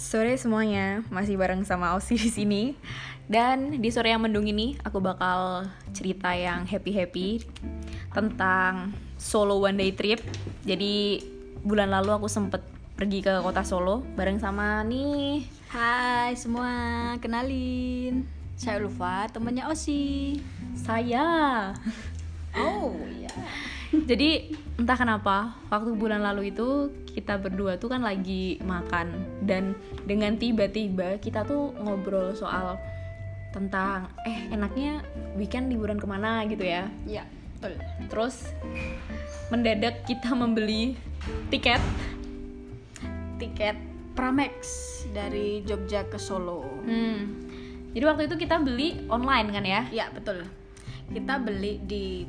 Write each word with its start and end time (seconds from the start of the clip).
Sore 0.00 0.32
semuanya, 0.40 1.04
masih 1.12 1.36
bareng 1.36 1.60
sama 1.68 1.92
Ausi 1.92 2.16
di 2.16 2.32
sini. 2.32 2.72
Dan 3.28 3.84
di 3.84 3.92
sore 3.92 4.08
yang 4.08 4.24
mendung 4.24 4.48
ini 4.48 4.80
aku 4.80 4.96
bakal 4.96 5.68
cerita 5.92 6.32
yang 6.32 6.64
happy-happy 6.64 7.44
tentang 8.08 8.96
solo 9.20 9.60
one 9.60 9.76
day 9.76 9.92
trip. 9.92 10.24
Jadi 10.64 11.20
bulan 11.60 11.92
lalu 11.92 12.16
aku 12.16 12.32
sempet 12.32 12.64
pergi 12.96 13.20
ke 13.20 13.44
kota 13.44 13.60
Solo 13.60 14.04
bareng 14.16 14.36
sama 14.36 14.84
nih 14.84 15.44
Hai 15.72 16.36
semua, 16.36 17.16
kenalin 17.20 18.24
Saya 18.56 18.80
Ulfa, 18.80 19.28
temannya 19.32 19.68
Osi 19.68 20.36
saya. 20.76 21.70
Oh 22.56 22.96
iya 23.04 23.30
Jadi 23.90 24.54
entah 24.78 24.94
kenapa 24.94 25.58
waktu 25.66 25.98
bulan 25.98 26.22
lalu 26.22 26.54
itu 26.54 26.94
kita 27.10 27.42
berdua 27.42 27.74
tuh 27.74 27.90
kan 27.90 28.06
lagi 28.06 28.62
makan 28.62 29.10
dan 29.42 29.74
dengan 30.06 30.38
tiba-tiba 30.38 31.18
kita 31.18 31.42
tuh 31.42 31.74
ngobrol 31.74 32.30
soal 32.38 32.78
tentang 33.50 34.06
eh 34.22 34.46
enaknya 34.54 35.02
weekend 35.34 35.74
liburan 35.74 35.98
ke 35.98 36.06
mana 36.06 36.46
gitu 36.46 36.62
ya. 36.62 36.86
Iya, 37.02 37.26
betul 37.58 37.74
Terus 38.06 38.36
mendadak 39.50 40.06
kita 40.06 40.30
membeli 40.38 40.94
tiket. 41.50 41.82
Tiket 43.42 43.74
Pramex 44.14 44.54
dari 45.10 45.66
Jogja 45.66 46.06
ke 46.06 46.20
Solo 46.20 46.62
Hmm. 46.86 47.50
Jadi 47.90 48.04
waktu 48.06 48.22
itu 48.30 48.36
kita 48.38 48.62
beli 48.62 49.02
online 49.10 49.50
kan 49.50 49.64
ya? 49.66 49.82
Iya, 49.90 50.06
betul 50.14 50.46
Kita 51.10 51.42
beli 51.42 51.82
di 51.82 52.22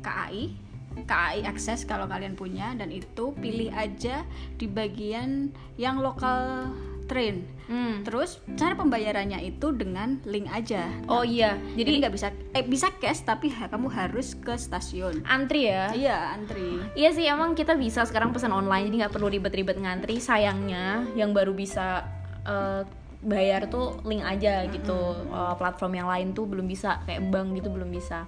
KAI 0.00 0.71
KAI 1.02 1.44
Akses 1.44 1.82
kalau 1.82 2.04
kalian 2.04 2.32
punya 2.32 2.72
Dan 2.72 2.88
itu 2.88 3.32
pilih 3.34 3.70
aja 3.70 4.22
di 4.54 4.66
bagian 4.66 5.48
yang 5.74 5.98
lokal 5.98 6.70
train 7.04 7.44
Hmm. 7.62 8.04
Terus 8.04 8.36
cara 8.52 8.74
pembayarannya 8.74 9.38
itu 9.40 9.72
dengan 9.72 10.20
link 10.26 10.44
aja 10.46 10.92
Oh 11.08 11.24
iya, 11.24 11.56
Jadi 11.72 12.04
nggak 12.04 12.12
bisa 12.12 12.28
eh 12.52 12.60
bisa 12.60 12.92
cash 12.92 13.24
tapi 13.24 13.48
ha- 13.48 13.70
kamu 13.70 13.88
harus 13.88 14.34
ke 14.34 14.52
stasiun. 14.52 15.24
antri 15.24 15.72
ya? 15.72 15.88
Iya 15.88 16.36
antri. 16.36 16.82
Iya 16.92 17.16
sih 17.16 17.24
emang 17.24 17.56
kita 17.56 17.72
bisa 17.72 18.04
sekarang 18.04 18.34
pesan 18.34 18.52
online 18.52 18.90
jadi 18.90 19.06
nggak 19.06 19.14
perlu 19.14 19.32
ribet-ribet 19.32 19.78
ngantri. 19.78 20.20
Sayangnya 20.20 21.06
yang 21.14 21.32
baru 21.32 21.56
bisa 21.56 22.04
eh, 22.44 22.82
bayar 23.22 23.70
tuh 23.70 24.02
link 24.04 24.20
aja 24.20 24.68
gitu. 24.68 25.00
Eh, 25.30 25.54
platform 25.56 25.92
yang 25.96 26.08
lain 26.10 26.28
tuh 26.34 26.44
belum 26.44 26.66
bisa 26.66 27.00
kayak 27.04 27.24
bank 27.30 27.56
gitu 27.56 27.72
belum 27.72 27.88
bisa. 27.88 28.26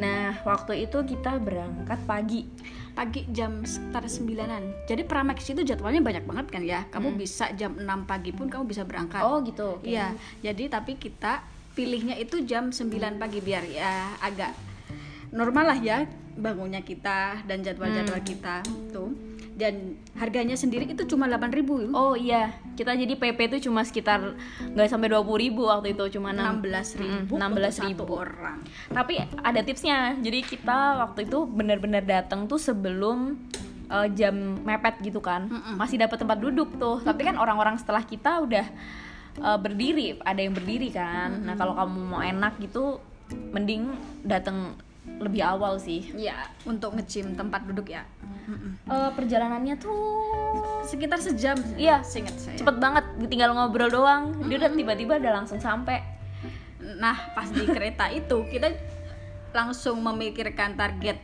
Nah 0.00 0.40
waktu 0.46 0.88
itu 0.88 1.04
kita 1.04 1.36
berangkat 1.40 2.00
pagi. 2.08 2.48
Pagi 2.90 3.24
jam 3.30 3.62
sekitar 3.62 4.04
sembilanan. 4.10 4.84
Jadi 4.84 5.06
Pramex 5.06 5.46
itu 5.46 5.62
jadwalnya 5.62 6.02
banyak 6.02 6.24
banget 6.26 6.46
kan 6.50 6.62
ya. 6.66 6.84
Kamu 6.90 7.14
bisa 7.14 7.54
jam 7.54 7.78
6 7.78 7.86
pagi 8.04 8.34
pun 8.34 8.50
kamu 8.50 8.66
bisa 8.66 8.82
berangkat. 8.82 9.22
Oh 9.22 9.40
gitu. 9.46 9.78
Iya. 9.86 10.12
Jadi 10.42 10.66
tapi 10.66 10.98
kita 10.98 11.40
pilihnya 11.72 12.18
itu 12.18 12.42
jam 12.42 12.74
9 12.74 12.90
pagi 13.16 13.38
biar 13.38 13.62
ya 13.70 14.18
agak 14.20 14.52
normal 15.30 15.70
lah 15.70 15.78
ya 15.78 16.02
bangunnya 16.34 16.82
kita 16.82 17.46
dan 17.46 17.62
jadwal-jadwal 17.62 18.20
kita 18.26 18.66
tuh. 18.90 19.29
Dan 19.60 20.00
harganya 20.16 20.56
sendiri 20.56 20.88
itu 20.88 21.04
cuma 21.04 21.28
8.000 21.28 21.92
Oh 21.92 22.16
iya, 22.16 22.48
kita 22.72 22.96
jadi 22.96 23.12
PP 23.12 23.38
tuh 23.52 23.60
cuma 23.60 23.84
sekitar 23.84 24.32
nggak 24.72 24.88
sampai 24.88 25.12
20.000 25.12 25.36
ribu 25.38 25.68
waktu 25.68 25.92
itu 25.92 26.16
cuma 26.16 26.32
enam- 26.32 26.64
16.000 26.64 27.28
Mm, 27.28 27.36
16.000. 27.36 27.92
untuk 27.92 28.08
satu 28.08 28.14
orang. 28.16 28.56
Tapi 28.88 29.14
ada 29.20 29.60
tipsnya. 29.60 30.16
Jadi 30.16 30.40
kita 30.42 30.78
waktu 30.98 31.28
itu 31.28 31.44
benar-benar 31.44 32.00
datang 32.00 32.48
tuh 32.48 32.56
sebelum 32.56 33.36
uh, 33.86 34.08
jam 34.10 34.32
mepet 34.62 34.96
gitu 35.02 35.20
kan. 35.20 35.44
Masih 35.76 36.00
dapat 36.00 36.16
tempat 36.16 36.40
duduk 36.40 36.72
tuh. 36.74 37.04
Tapi 37.04 37.20
kan 37.22 37.36
orang-orang 37.36 37.76
setelah 37.76 38.00
kita 38.00 38.40
udah 38.40 38.64
uh, 39.38 39.58
berdiri, 39.58 40.16
ada 40.22 40.40
yang 40.40 40.54
berdiri 40.54 40.88
kan. 40.88 41.44
Nah, 41.44 41.54
kalau 41.54 41.76
kamu 41.76 42.00
mau 42.00 42.22
enak 42.22 42.56
gitu 42.58 42.96
mending 43.50 43.92
datang 44.22 44.74
lebih 45.06 45.42
awal 45.44 45.80
sih. 45.80 46.12
Iya, 46.12 46.48
untuk 46.68 46.96
ngecim 46.96 47.36
tempat 47.36 47.64
duduk 47.68 47.92
ya. 47.92 48.04
Uh, 48.90 49.14
perjalanannya 49.14 49.78
tuh 49.78 49.96
Sekitar 50.84 51.22
sejam. 51.22 51.56
Iya. 51.78 52.02
seingat 52.02 52.36
saya. 52.36 52.56
cepet 52.58 52.76
banget, 52.82 53.04
tinggal 53.30 53.54
ngobrol 53.54 53.88
doang. 53.88 54.34
Dia 54.48 54.56
udah 54.60 54.70
tiba-tiba 54.74 55.20
udah 55.22 55.32
langsung 55.42 55.60
sampai. 55.62 56.02
Nah, 56.98 57.16
pas 57.36 57.48
di 57.48 57.64
kereta 57.64 58.10
itu 58.10 58.44
kita 58.48 58.72
langsung 59.54 59.98
memikirkan 60.02 60.78
target 60.78 61.18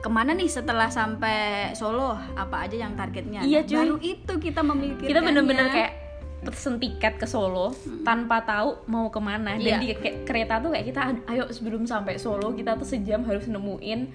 ke 0.00 0.08
mana 0.08 0.32
nih 0.32 0.48
setelah 0.48 0.88
sampai 0.88 1.70
Solo 1.76 2.16
apa 2.16 2.64
aja 2.64 2.76
yang 2.80 2.96
targetnya. 2.96 3.44
Iya, 3.44 3.68
cuy. 3.68 3.76
Baru 3.76 3.96
itu 4.00 4.32
kita 4.40 4.60
memikirkan. 4.64 5.10
kita 5.12 5.20
bener-bener 5.20 5.66
kayak 5.68 5.92
pesen 6.40 6.80
tiket 6.80 7.20
ke 7.20 7.28
Solo 7.28 7.76
tanpa 8.00 8.40
tahu 8.40 8.88
mau 8.88 9.12
ke 9.12 9.20
mana. 9.20 9.60
Dan 9.60 9.60
Iya. 9.60 9.78
di 9.80 9.88
ke- 9.92 10.24
kereta 10.24 10.56
tuh 10.58 10.72
kayak 10.72 10.86
kita 10.88 11.00
ayo 11.28 11.44
sebelum 11.52 11.84
sampai 11.84 12.16
Solo 12.16 12.56
kita 12.56 12.80
tuh 12.80 12.88
sejam 12.88 13.20
harus 13.28 13.44
nemuin 13.44 14.08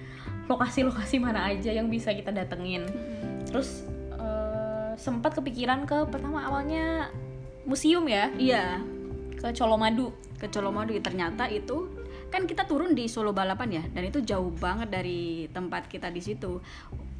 lokasi-lokasi 0.50 1.22
mana 1.22 1.46
aja 1.46 1.70
yang 1.70 1.86
bisa 1.86 2.10
kita 2.10 2.34
datengin. 2.34 2.82
Terus 3.46 3.86
eh, 4.16 4.90
sempat 4.98 5.38
kepikiran 5.38 5.86
ke 5.86 6.06
pertama 6.10 6.42
awalnya 6.42 7.10
museum 7.62 8.02
ya. 8.10 8.30
Iya, 8.34 8.82
ke 9.38 9.54
Colomadu. 9.54 10.10
Ke 10.36 10.50
Colomadu 10.50 10.98
ternyata 10.98 11.46
itu 11.46 11.94
kan 12.26 12.42
kita 12.42 12.66
turun 12.66 12.90
di 12.98 13.06
Solo 13.06 13.30
Balapan 13.30 13.70
ya 13.70 13.84
dan 13.94 14.02
itu 14.02 14.18
jauh 14.18 14.50
banget 14.50 14.90
dari 14.90 15.46
tempat 15.54 15.86
kita 15.86 16.10
di 16.10 16.18
situ. 16.18 16.58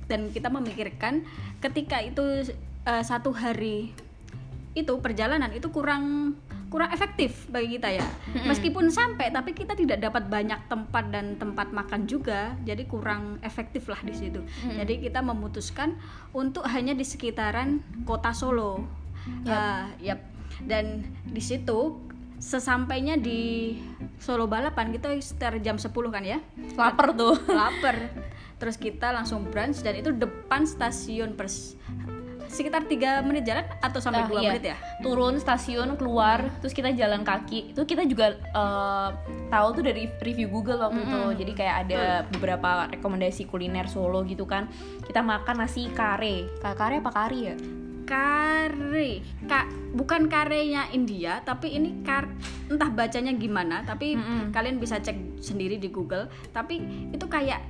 Dan 0.06 0.30
kita 0.34 0.50
memikirkan 0.50 1.22
ketika 1.62 2.02
itu 2.02 2.42
eh, 2.82 3.02
satu 3.06 3.30
hari 3.30 3.90
itu 4.76 4.92
perjalanan 5.00 5.48
itu 5.56 5.72
kurang 5.72 6.36
kurang 6.68 6.92
efektif 6.92 7.48
bagi 7.48 7.80
kita 7.80 7.88
ya. 7.96 8.06
Meskipun 8.44 8.92
sampai 8.92 9.32
tapi 9.32 9.56
kita 9.56 9.72
tidak 9.72 10.04
dapat 10.04 10.28
banyak 10.28 10.68
tempat 10.68 11.08
dan 11.08 11.40
tempat 11.40 11.72
makan 11.72 12.04
juga 12.04 12.52
jadi 12.68 12.84
kurang 12.84 13.40
efektif 13.40 13.88
lah 13.88 13.98
di 14.04 14.12
situ. 14.12 14.44
Jadi 14.68 15.00
kita 15.00 15.24
memutuskan 15.24 15.96
untuk 16.36 16.68
hanya 16.68 16.92
di 16.92 17.08
sekitaran 17.08 17.80
kota 18.04 18.36
Solo. 18.36 18.84
Ah, 19.48 19.90
yap. 19.98 20.22
dan 20.62 21.02
di 21.26 21.42
situ 21.42 21.98
sesampainya 22.38 23.18
di 23.18 23.74
Solo 24.20 24.46
balapan 24.46 24.94
kita 24.94 25.12
sekitar 25.18 25.58
jam 25.64 25.80
10 25.80 25.90
kan 26.12 26.22
ya? 26.22 26.38
Lapar 26.76 27.16
tuh. 27.16 27.34
Lapar 27.60 28.12
terus 28.56 28.80
kita 28.80 29.12
langsung 29.12 29.44
brunch 29.52 29.84
dan 29.84 30.00
itu 30.00 30.16
depan 30.16 30.64
stasiun 30.64 31.36
pers 31.36 31.76
sekitar 32.48 32.84
tiga 32.84 33.20
menit 33.20 33.44
jalan 33.44 33.64
atau 33.78 33.98
sampai 33.98 34.22
Ah, 34.22 34.28
dua 34.28 34.40
iya. 34.40 34.50
menit 34.50 34.64
ya? 34.64 34.76
Turun 34.98 35.36
stasiun 35.36 35.94
keluar 35.94 36.48
terus 36.58 36.70
kita 36.70 36.90
jalan 36.90 37.20
kaki. 37.20 37.72
Itu 37.72 37.82
kita 37.82 38.02
juga 38.02 38.32
eh, 38.36 39.08
tahu 39.46 39.68
tuh 39.72 39.84
dari 39.84 40.08
review 40.16 40.48
Google 40.48 40.80
waktu 40.80 41.00
itu. 41.00 41.20
Jadi 41.36 41.52
kayak 41.52 41.76
ada 41.84 42.02
beberapa 42.28 42.68
rekomendasi 42.88 43.44
kuliner 43.44 43.86
Solo 43.86 44.22
gitu 44.22 44.44
kan. 44.44 44.66
Kita 45.02 45.20
makan 45.20 45.56
nasi 45.58 45.90
kare. 45.90 46.58
Ka- 46.58 46.74
kare 46.74 46.98
apa 46.98 47.10
kari 47.10 47.40
ya? 47.44 47.56
Kare. 48.06 49.10
Kak 49.44 49.66
bukan 49.92 50.26
karenya 50.26 50.86
India 50.90 51.40
tapi 51.42 51.72
ini 51.72 52.02
kar 52.02 52.28
entah 52.66 52.86
bacanya 52.86 53.32
gimana 53.32 53.82
tapi 53.82 54.14
kalian 54.50 54.76
bisa 54.76 54.96
cek 54.96 55.38
sendiri 55.38 55.76
di 55.76 55.88
Google. 55.88 56.26
Tapi 56.50 56.78
itu 57.10 57.26
kayak 57.26 57.60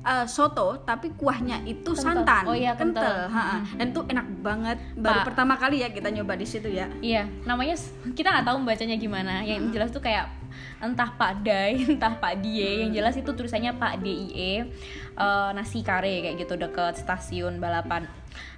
eh, 0.00 0.26
soto 0.26 0.78
tapi 0.80 1.10
kuahnya 1.12 1.62
itu 1.62 1.90
Kental. 1.90 2.22
santan. 2.22 2.44
Oh 2.44 2.52
iya, 2.52 2.72
kental. 2.72 3.26
ha-ha. 3.26 3.60
dan 3.74 3.86
itu 3.88 4.00
enak 4.04 4.26
banget. 4.38 4.78
Baru 4.94 5.20
Pak. 5.20 5.26
pertama 5.26 5.54
kali 5.54 5.80
ya 5.80 5.88
kita 5.88 6.08
nyoba 6.08 6.34
di 6.34 6.44
situ 6.44 6.66
ya. 6.66 6.86
Iya 6.98 7.26
namanya 7.44 7.74
kita 8.08 8.28
nggak 8.28 8.46
tahu 8.46 8.56
bacanya 8.62 8.96
gimana. 8.96 9.42
Yang 9.42 9.62
jelas 9.70 9.90
tuh 9.90 10.00
kayak 10.00 10.30
entah 10.78 11.10
Pak 11.10 11.42
Dai 11.42 11.74
entah 11.92 12.14
Pak 12.14 12.40
Die 12.40 12.82
yang 12.82 12.90
jelas 12.90 13.14
itu 13.14 13.28
tulisannya 13.28 13.74
Pak 13.74 13.98
DIE 13.98 14.64
eh, 15.14 15.50
nasi 15.52 15.82
kare 15.82 16.22
kayak 16.22 16.36
gitu 16.38 16.54
deket 16.54 16.94
stasiun 16.96 17.58
balapan. 17.58 18.06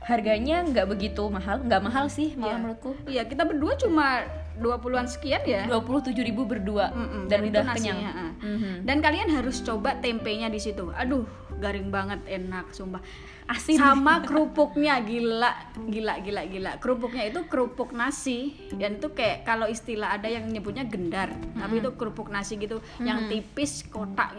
Harganya 0.00 0.60
nggak 0.62 0.86
begitu 0.88 1.24
mahal 1.26 1.60
nggak 1.60 1.82
mahal 1.82 2.06
sih 2.06 2.32
malah 2.34 2.50
Iya. 2.50 2.58
menurutku. 2.58 2.90
Iya 3.06 3.22
kita 3.24 3.42
berdua 3.44 3.74
cuma 3.76 4.22
20-an 4.56 5.06
sekian 5.06 5.42
ya? 5.42 5.62
27.000 5.66 6.16
ribu 6.22 6.42
berdua. 6.44 6.90
Mm-mm, 6.90 7.26
dan 7.26 7.38
itu 7.42 7.52
udah 7.52 7.64
nasinya, 7.64 7.92
kenyang. 7.94 8.10
ha. 8.10 8.26
Mhm. 8.40 8.72
dan 8.82 8.96
kalian 8.98 9.28
harus 9.30 9.60
coba 9.60 9.94
tempenya 9.96 10.46
di 10.46 10.58
situ. 10.58 10.90
Aduh 10.90 11.22
garing 11.52 11.88
banget 11.88 12.24
enak 12.26 12.72
sumpah. 12.72 13.04
Asin. 13.44 13.76
sama 13.76 14.22
kerupuknya 14.26 14.96
gila 14.98 15.50
gila 15.84 16.14
gila 16.18 16.42
gila. 16.46 16.72
Kerupuknya 16.78 17.26
itu 17.26 17.44
kerupuk 17.44 17.90
nasi. 17.90 18.54
Dan 18.72 18.96
itu 18.96 19.10
kayak 19.10 19.42
kalau 19.42 19.66
istilah 19.66 20.14
ada 20.14 20.24
yang 20.24 20.46
nyebutnya 20.46 20.82
gendar. 20.82 21.28
Tapi 21.52 21.78
itu 21.78 21.90
kerupuk 21.92 22.30
nasi 22.30 22.56
gitu. 22.56 22.78
Yang 22.98 23.28
tipis 23.28 23.84
kotak. 23.84 24.38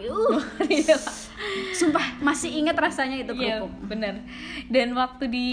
Gitu 0.62 0.96
sumpah 1.78 2.18
masih 2.18 2.50
inget 2.54 2.74
rasanya 2.74 3.20
itu 3.20 3.32
Iya, 3.34 3.60
kerupuk. 3.60 3.70
bener. 3.86 4.14
Dan 4.66 4.92
waktu 4.92 5.24
di 5.26 5.48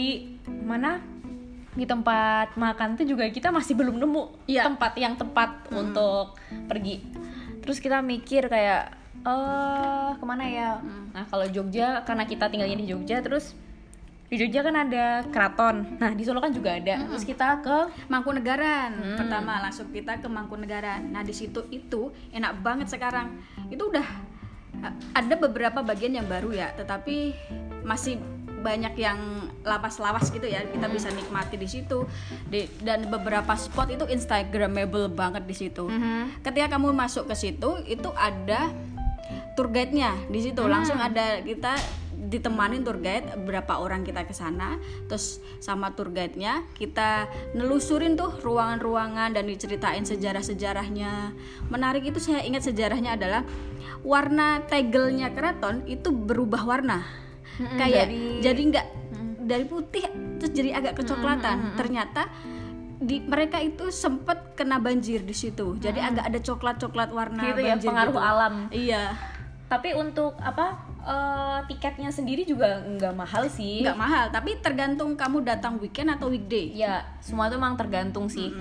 mana 0.64 1.04
di 1.72 1.84
tempat 1.84 2.56
makan 2.56 2.94
tuh 2.94 3.06
juga 3.06 3.26
kita 3.26 3.50
masih 3.50 3.74
belum 3.74 3.96
nemu 3.96 4.24
Iya. 4.46 4.66
tempat 4.66 4.94
yang 4.96 5.14
tepat 5.14 5.70
untuk 5.70 6.34
pergi. 6.66 7.06
Terus 7.60 7.78
kita 7.78 8.00
mikir 8.00 8.46
kayak 8.46 8.96
eh 9.20 10.10
ke 10.12 10.24
mana 10.24 10.44
ya? 10.44 10.70
Nah 11.10 11.24
kalau 11.24 11.46
Jogja 11.46 12.02
karena 12.02 12.24
kita 12.24 12.48
tinggalnya 12.48 12.76
di 12.76 12.88
Jogja 12.88 13.20
terus 13.20 13.52
di 14.26 14.38
Jogja 14.38 14.62
kan 14.62 14.78
ada 14.78 15.26
keraton 15.26 15.98
nah 15.98 16.14
di 16.14 16.22
Solo 16.22 16.38
kan 16.38 16.50
juga 16.50 16.72
ada 16.72 17.02
terus 17.04 17.26
kita 17.26 17.60
ke 17.60 17.78
Mangkunegaran 18.08 18.94
Hmm. 18.94 19.18
pertama 19.18 19.58
langsung 19.60 19.90
kita 19.90 20.18
ke 20.18 20.28
Mangkunegaran 20.28 21.10
nah 21.10 21.20
di 21.20 21.34
situ 21.34 21.66
itu 21.68 22.14
enak 22.30 22.62
banget 22.62 22.88
sekarang 22.88 23.42
itu 23.68 23.82
udah 23.82 24.06
uh, 24.80 24.94
ada 25.12 25.34
beberapa 25.36 25.82
bagian 25.82 26.14
yang 26.14 26.30
baru 26.30 26.54
ya 26.54 26.70
tetapi 26.72 27.34
masih 27.82 28.22
banyak 28.60 28.94
yang 29.00 29.20
lawas-lawas 29.64 30.30
gitu 30.30 30.46
ya 30.46 30.64
kita 30.68 30.88
bisa 30.92 31.10
nikmati 31.10 31.56
di 31.56 31.68
situ. 31.68 32.06
Di- 32.48 32.70
dan 32.84 33.08
beberapa 33.08 33.56
spot 33.56 33.92
itu 33.92 34.06
instagramable 34.08 35.12
banget 35.12 35.44
di 35.48 35.56
situ. 35.56 35.88
Ketika 36.44 36.78
kamu 36.78 36.94
masuk 36.94 37.28
ke 37.32 37.36
situ 37.36 37.82
itu 37.88 38.10
ada 38.14 38.72
tour 39.60 39.72
guide-nya 39.72 40.16
di 40.32 40.40
situ. 40.40 40.62
Langsung 40.64 41.00
ada 41.00 41.42
kita 41.44 41.76
ditemanin 42.20 42.84
tour 42.84 43.00
guide 43.00 43.32
berapa 43.48 43.80
orang 43.80 44.04
kita 44.04 44.28
ke 44.28 44.36
sana. 44.36 44.76
Terus 45.08 45.40
sama 45.64 45.96
tour 45.96 46.12
guide-nya 46.12 46.68
kita 46.76 47.32
nelusurin 47.56 48.20
tuh 48.20 48.36
ruangan-ruangan 48.44 49.34
dan 49.34 49.48
diceritain 49.48 50.04
sejarah-sejarahnya. 50.04 51.34
Menarik 51.72 52.08
itu 52.08 52.20
saya 52.20 52.44
ingat 52.44 52.68
sejarahnya 52.68 53.16
adalah 53.16 53.42
warna 54.04 54.64
tegelnya 54.68 55.32
keraton 55.36 55.84
itu 55.88 56.12
berubah 56.12 56.64
warna 56.64 57.04
kayak 57.76 58.08
dari- 58.08 58.40
jadi 58.40 58.62
nggak 58.66 58.88
dari 59.42 59.66
putih 59.66 60.06
terus 60.38 60.52
jadi 60.52 60.70
agak 60.74 60.94
kecoklatan. 60.96 61.76
Ternyata 61.76 62.22
di 63.00 63.20
mereka 63.22 63.58
itu 63.58 63.88
sempet 63.90 64.54
kena 64.54 64.78
banjir 64.78 65.24
di 65.24 65.32
situ. 65.32 65.76
Jadi 65.76 66.00
agak 66.00 66.26
ada 66.26 66.40
coklat-coklat 66.40 67.10
warna 67.10 67.42
gitu 67.42 67.60
ya 67.60 67.74
banjir 67.74 67.88
pengaruh 67.88 68.14
gitu. 68.14 68.22
alam. 68.22 68.54
Iya. 68.70 69.04
Tapi 69.66 69.94
untuk 69.94 70.34
apa 70.36 70.66
eh, 71.00 71.60
tiketnya 71.66 72.10
sendiri 72.10 72.44
juga 72.44 72.82
nggak 72.82 73.14
mahal 73.14 73.48
sih. 73.48 73.80
Nggak 73.80 73.98
mahal 73.98 74.26
tapi 74.30 74.60
tergantung 74.60 75.16
kamu 75.16 75.42
datang 75.42 75.78
weekend 75.78 76.12
atau 76.12 76.28
weekday. 76.28 76.74
Ya 76.74 77.08
semua 77.20 77.48
itu 77.48 77.56
emang 77.56 77.76
tergantung 77.76 78.28
sih 78.28 78.52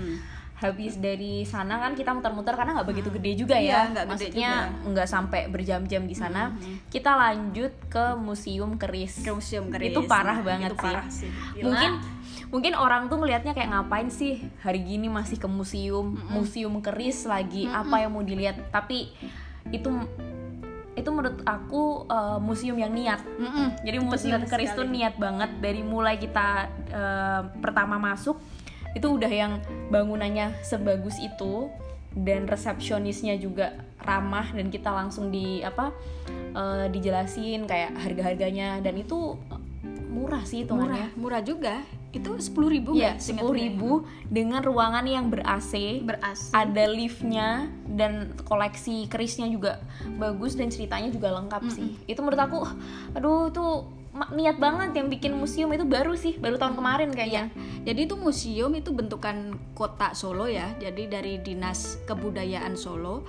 habis 0.59 0.95
dari 0.95 1.43
sana 1.43 1.79
kan 1.79 1.95
kita 1.95 2.11
muter-muter 2.11 2.51
karena 2.51 2.75
nggak 2.75 2.87
begitu 2.87 3.09
gede 3.09 3.31
juga 3.37 3.55
Iya, 3.55 3.63
ya. 3.63 3.81
nggak 3.89 4.05
gede 4.05 4.11
maksudnya 4.11 4.51
nggak 4.85 5.07
sampai 5.07 5.41
berjam-jam 5.47 6.03
di 6.03 6.11
sana. 6.11 6.51
Mm-hmm. 6.51 6.75
kita 6.91 7.11
lanjut 7.15 7.71
ke 7.87 8.05
museum 8.15 8.75
keris. 8.75 9.19
Ke 9.19 9.31
museum 9.31 9.71
keris. 9.71 9.91
Itu 9.91 10.03
parah 10.03 10.35
Nah, 10.35 10.45
banget 10.45 10.69
itu 10.69 10.75
sih. 10.75 10.83
parah 10.85 11.07
sih. 11.07 11.29
Gila. 11.55 11.63
mungkin 11.63 11.91
mungkin 12.49 12.73
orang 12.75 13.07
tuh 13.07 13.17
ngelihatnya 13.17 13.53
kayak 13.53 13.69
ngapain 13.69 14.09
sih 14.09 14.43
hari 14.59 14.81
gini 14.81 15.07
masih 15.07 15.35
ke 15.35 15.47
museum? 15.47 16.19
Museum 16.27 16.75
keris 16.79 17.23
lagi. 17.23 17.63
Apa 17.65 18.03
yang 18.03 18.11
mau 18.11 18.21
dilihat? 18.21 18.59
Tapi 18.69 19.15
itu 19.69 19.87
itu 20.91 21.07
menurut 21.07 21.39
aku 21.45 22.03
eh, 22.05 22.39
museum 22.39 22.75
yang 22.75 22.91
niat. 22.91 23.23
Mm-mm. 23.23 23.79
jadi 23.79 23.97
museum 23.97 24.43
keris 24.43 24.75
tuh 24.75 24.83
niat 24.83 25.15
banget 25.15 25.47
dari 25.57 25.79
mulai 25.79 26.19
kita 26.19 26.67
eh, 26.85 27.41
pertama 27.57 27.95
masuk 27.95 28.35
itu 28.97 29.07
udah 29.07 29.29
yang 29.29 29.53
bangunannya 29.89 30.57
sebagus 30.65 31.17
itu 31.21 31.69
dan 32.17 32.49
resepsionisnya 32.49 33.37
juga 33.37 33.77
ramah 34.01 34.49
dan 34.49 34.73
kita 34.73 34.89
langsung 34.89 35.29
di 35.29 35.61
apa 35.61 35.93
eh, 36.57 36.85
dijelasin 36.89 37.69
kayak 37.69 37.93
harga-harganya 37.93 38.81
dan 38.81 38.97
itu 38.97 39.37
murah 40.09 40.41
sih 40.41 40.65
hitungannya. 40.65 41.13
murah 41.13 41.21
murah 41.21 41.41
juga 41.45 41.75
itu 42.09 42.41
sepuluh 42.41 42.73
ribu 42.73 42.97
Iya, 42.97 43.21
sepuluh 43.21 43.53
ribu 43.53 43.91
dengan 44.25 44.65
ruangan 44.65 45.05
yang 45.05 45.29
ber 45.29 45.45
AC, 45.45 46.01
beras 46.01 46.49
ada 46.49 46.89
liftnya 46.89 47.69
dan 47.85 48.33
koleksi 48.49 49.05
kerisnya 49.05 49.45
juga 49.45 49.77
bagus 50.17 50.57
dan 50.57 50.73
ceritanya 50.73 51.13
juga 51.13 51.29
lengkap 51.37 51.69
sih. 51.69 52.01
Itu 52.09 52.25
menurut 52.25 52.41
aku, 52.41 52.59
aduh 53.13 53.53
itu 53.53 53.65
ma- 53.85 53.98
niat 54.35 54.59
banget 54.59 54.91
yang 54.95 55.07
bikin 55.07 55.33
museum 55.35 55.71
itu 55.71 55.87
baru 55.87 56.13
sih, 56.13 56.35
baru 56.35 56.59
tahun 56.59 56.75
kemarin 56.75 57.09
kayaknya. 57.15 57.51
jadi 57.87 58.05
itu 58.05 58.15
museum 58.19 58.71
itu 58.75 58.91
bentukan 58.91 59.55
kota 59.71 60.11
Solo 60.11 60.45
ya. 60.45 60.75
Jadi 60.77 61.07
dari 61.07 61.39
dinas 61.39 61.97
kebudayaan 62.03 62.75
Solo 62.75 63.23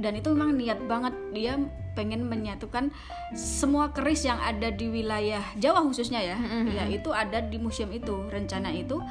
dan 0.00 0.12
itu 0.16 0.28
memang 0.32 0.56
niat 0.56 0.80
banget. 0.88 1.14
Dia 1.34 1.54
pengen 1.90 2.30
menyatukan 2.30 2.94
semua 3.34 3.90
keris 3.90 4.22
yang 4.22 4.38
ada 4.38 4.70
di 4.70 4.86
wilayah 4.86 5.42
Jawa 5.58 5.82
khususnya 5.82 6.22
ya. 6.22 6.38
Ya 6.70 6.86
itu 6.86 7.10
ada 7.10 7.42
di 7.42 7.58
museum 7.58 7.90
itu 7.90 8.14
rencana 8.30 8.70
itu. 8.70 9.02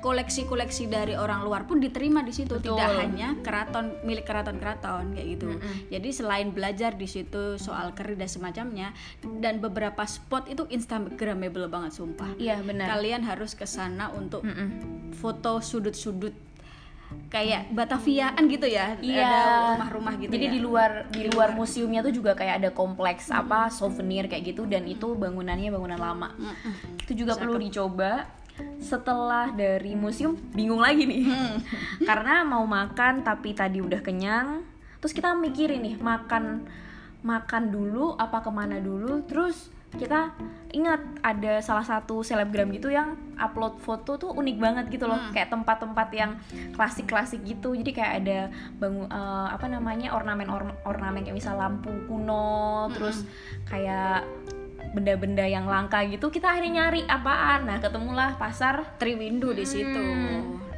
Koleksi-koleksi 0.00 0.88
dari 0.88 1.12
orang 1.12 1.44
luar 1.44 1.68
pun 1.68 1.82
diterima 1.82 2.24
di 2.24 2.32
situ. 2.32 2.56
Betul. 2.56 2.78
tidak 2.78 2.90
hanya 2.96 3.36
keraton 3.44 3.98
milik 4.06 4.24
keraton-keraton 4.24 5.12
kayak 5.12 5.28
gitu. 5.36 5.48
Jadi 5.90 6.08
selain 6.14 6.48
belajar 6.54 6.96
di 6.96 7.04
situ 7.10 7.58
soal 7.60 7.92
keris 7.92 8.16
dan 8.16 8.30
semacamnya 8.30 8.88
dan 9.42 9.60
beberapa 9.60 10.06
spot 10.08 10.48
itu 10.48 10.64
instagramable 10.70 11.68
banget 11.68 11.92
sumpah. 11.98 12.32
Iya 12.40 12.62
benar. 12.64 12.96
kalian 12.96 13.26
harus 13.26 13.52
ke 13.52 13.68
sana 13.68 14.08
untuk 14.14 14.46
Mm-mm. 14.46 15.12
foto 15.18 15.60
sudut-sudut 15.60 16.32
kayak 17.30 17.70
Bataviaan 17.70 18.42
gitu 18.46 18.66
ya 18.66 18.98
Iya. 18.98 19.22
ada 19.22 19.40
rumah-rumah 19.74 20.14
gitu 20.18 20.30
Jadi 20.34 20.46
ya 20.46 20.52
di 20.54 20.60
luar 20.62 20.90
di 21.10 21.22
luar 21.30 21.54
museumnya 21.54 22.02
tuh 22.02 22.14
juga 22.14 22.34
kayak 22.34 22.54
ada 22.62 22.70
kompleks 22.74 23.30
apa 23.30 23.70
souvenir 23.70 24.26
kayak 24.26 24.54
gitu 24.54 24.66
dan 24.66 24.86
itu 24.86 25.14
bangunannya 25.14 25.70
bangunan 25.70 25.98
lama. 25.98 26.28
Mm-mm. 26.34 27.02
Itu 27.06 27.12
juga 27.14 27.38
perlu 27.38 27.58
dicoba. 27.58 28.26
Setelah 28.76 29.54
dari 29.56 29.96
museum 29.96 30.36
bingung 30.52 30.82
lagi 30.82 31.06
nih. 31.06 31.24
Karena 32.08 32.44
mau 32.44 32.66
makan 32.66 33.22
tapi 33.24 33.54
tadi 33.54 33.80
udah 33.80 34.00
kenyang. 34.02 34.66
Terus 35.00 35.16
kita 35.16 35.32
mikirin 35.32 35.80
nih 35.80 35.96
makan 35.96 36.66
makan 37.22 37.62
dulu 37.72 38.14
apa 38.18 38.42
ke 38.44 38.50
mana 38.52 38.76
dulu. 38.82 39.24
Terus 39.24 39.70
kita 39.98 40.30
ingat 40.70 41.02
ada 41.18 41.58
salah 41.58 41.82
satu 41.82 42.22
selebgram 42.22 42.70
gitu 42.70 42.94
yang 42.94 43.18
upload 43.34 43.82
foto 43.82 44.14
tuh 44.14 44.30
unik 44.30 44.56
banget 44.62 44.84
gitu 44.94 45.10
loh. 45.10 45.18
Kayak 45.34 45.50
tempat-tempat 45.50 46.08
yang 46.14 46.38
klasik-klasik 46.78 47.42
gitu. 47.42 47.74
Jadi 47.74 47.90
kayak 47.90 48.12
ada 48.22 48.38
bangun 48.78 49.10
eh, 49.10 49.48
apa 49.50 49.66
namanya 49.66 50.14
ornamen 50.14 50.46
orn- 50.46 50.78
ornamen 50.86 51.26
kayak 51.26 51.34
misal 51.34 51.58
lampu 51.58 51.90
kuno 52.06 52.86
terus 52.94 53.26
kayak 53.66 54.22
benda-benda 54.90 55.46
yang 55.46 55.70
langka 55.70 56.02
gitu 56.06 56.30
kita 56.30 56.50
akhirnya 56.54 56.86
nyari 56.86 57.02
apaan. 57.10 57.66
Nah 57.66 57.82
ketemulah 57.82 58.38
pasar 58.38 58.94
Triwindu 59.02 59.50
di 59.50 59.66
situ. 59.66 60.06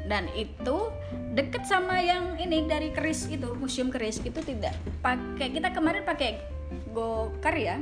Dan 0.08 0.28
itu 0.34 0.88
deket 1.32 1.64
sama 1.64 2.00
yang 2.00 2.36
ini 2.36 2.64
dari 2.64 2.92
keris 2.92 3.28
itu 3.28 3.52
museum 3.60 3.92
keris. 3.92 4.24
Itu 4.24 4.40
tidak 4.40 4.72
pakai 5.04 5.52
kita 5.52 5.68
kemarin 5.72 6.04
pakai 6.04 6.40
gokar 6.92 7.56
ya 7.56 7.76